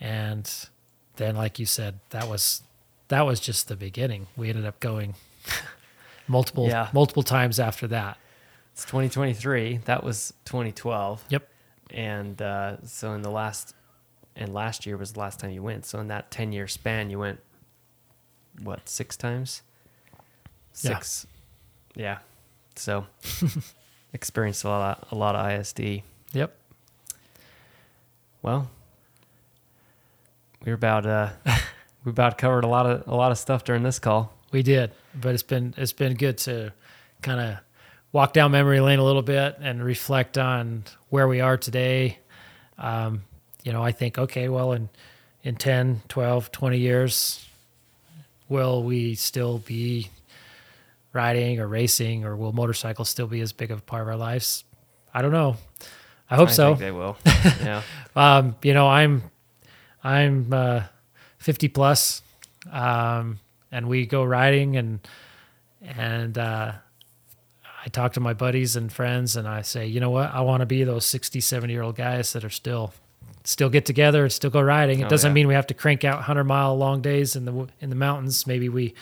[0.00, 0.50] And
[1.16, 2.62] then like you said, that was
[3.08, 4.26] that was just the beginning.
[4.36, 5.14] We ended up going
[6.28, 6.88] multiple Yeah.
[6.92, 8.18] multiple times after that.
[8.80, 9.80] It's 2023.
[9.84, 11.22] That was 2012.
[11.28, 11.46] Yep.
[11.90, 13.74] And uh, so in the last,
[14.34, 15.84] and last year was the last time you went.
[15.84, 17.40] So in that 10 year span, you went,
[18.62, 19.60] what, six times?
[20.72, 21.26] Six.
[21.94, 22.20] Yeah.
[22.74, 23.04] So
[24.14, 26.00] experienced a lot, a lot of ISD.
[26.32, 26.56] Yep.
[28.40, 28.70] Well,
[30.64, 31.28] we were about, uh,
[32.06, 34.32] we about covered a lot of, a lot of stuff during this call.
[34.52, 36.72] We did, but it's been it's been good to
[37.20, 37.58] kind of
[38.12, 42.18] walk down memory lane a little bit and reflect on where we are today.
[42.78, 43.22] Um,
[43.62, 44.88] you know, I think okay, well in
[45.42, 47.46] in 10, 12, 20 years
[48.48, 50.10] will we still be
[51.12, 54.16] riding or racing or will motorcycles still be as big of a part of our
[54.16, 54.64] lives?
[55.14, 55.56] I don't know.
[56.28, 56.68] I hope I so.
[56.68, 57.16] think they will.
[57.26, 57.82] yeah.
[58.14, 59.22] Um, you know, I'm
[60.04, 60.82] I'm uh,
[61.38, 62.22] 50 plus,
[62.70, 63.38] um,
[63.72, 65.00] and we go riding and
[65.82, 66.72] and uh,
[67.84, 70.60] I talk to my buddies and friends, and I say, you know what, I want
[70.60, 72.92] to be those 60, 70 year old guys that are still
[73.42, 75.00] still get together and still go riding.
[75.00, 75.34] It Oh, doesn't yeah.
[75.34, 78.46] mean we have to crank out 100 mile long days in the in the mountains.
[78.46, 78.94] Maybe we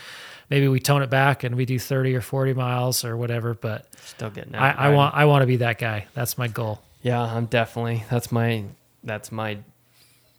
[0.49, 3.55] maybe we tone it back and we do 30 or 40 miles or whatever.
[3.55, 4.63] But Still getting out.
[4.79, 6.07] I, I want I want to be that guy.
[6.15, 6.81] That's my goal.
[7.03, 8.05] Yeah, I'm definitely.
[8.11, 8.65] That's my.
[9.03, 9.59] That's my.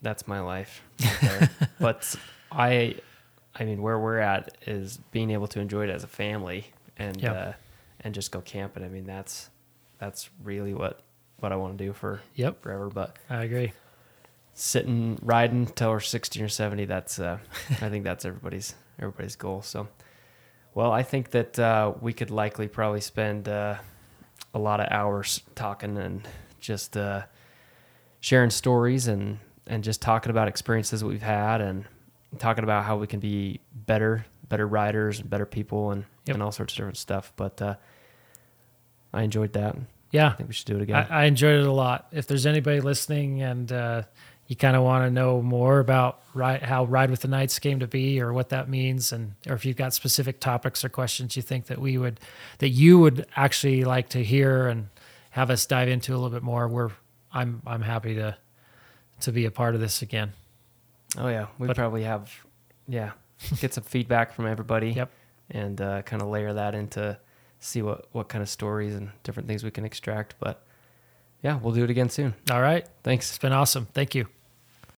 [0.02, 0.82] That's my life.
[1.22, 2.16] right but
[2.52, 2.96] I,
[3.54, 6.68] I mean, where we're at is being able to enjoy it as a family
[6.98, 7.36] and Yep.
[7.36, 7.52] uh,
[8.02, 8.84] and just go camping.
[8.84, 9.50] I mean, that's
[9.98, 11.02] that's really what
[11.40, 12.90] what I want to do for Yep, forever.
[12.90, 13.72] But I agree.
[14.54, 17.38] sitting riding till we're 60 or 70, that's uh,
[17.82, 19.62] I think that's everybody's everybody's goal.
[19.62, 19.88] So,
[20.74, 23.76] well, I think that uh, we could likely probably spend uh,
[24.54, 26.28] a lot of hours talking and
[26.60, 27.24] just uh,
[28.20, 31.86] sharing stories and and just talking about experiences that we've had and
[32.40, 36.36] talking about how we can be better better riders and better people and Yep.
[36.36, 37.34] and all sorts of different stuff.
[37.36, 37.76] But uh,
[39.14, 39.76] I enjoyed that.
[40.12, 41.06] Yeah, I think we should do it again.
[41.10, 42.08] I, I enjoyed it a lot.
[42.12, 44.04] If there's anybody listening and uh,
[44.48, 47.80] you kind of want to know more about ride, how Ride with the Knights came
[47.82, 51.36] to be, or what that means, and or if you've got specific topics or questions
[51.36, 52.20] you think that we would
[52.58, 54.90] that you would actually like to hear and
[55.32, 56.90] have us dive into a little bit more, we're
[57.32, 58.36] I'm I'm happy to
[59.22, 60.34] to be a part of this again.
[61.20, 62.32] Oh yeah, we But- probably have,
[62.88, 63.12] yeah,
[63.60, 64.92] get some feedback from everybody.
[64.92, 65.12] Yep.
[65.52, 67.18] And uh, kind of layer that into
[67.60, 70.36] see what what kind of stories and different things we can extract.
[70.40, 70.64] But
[71.44, 72.36] yeah, we'll do it again soon.
[72.52, 73.30] All right, Thanks.
[73.30, 73.88] it's been awesome.
[73.94, 74.28] Thank you.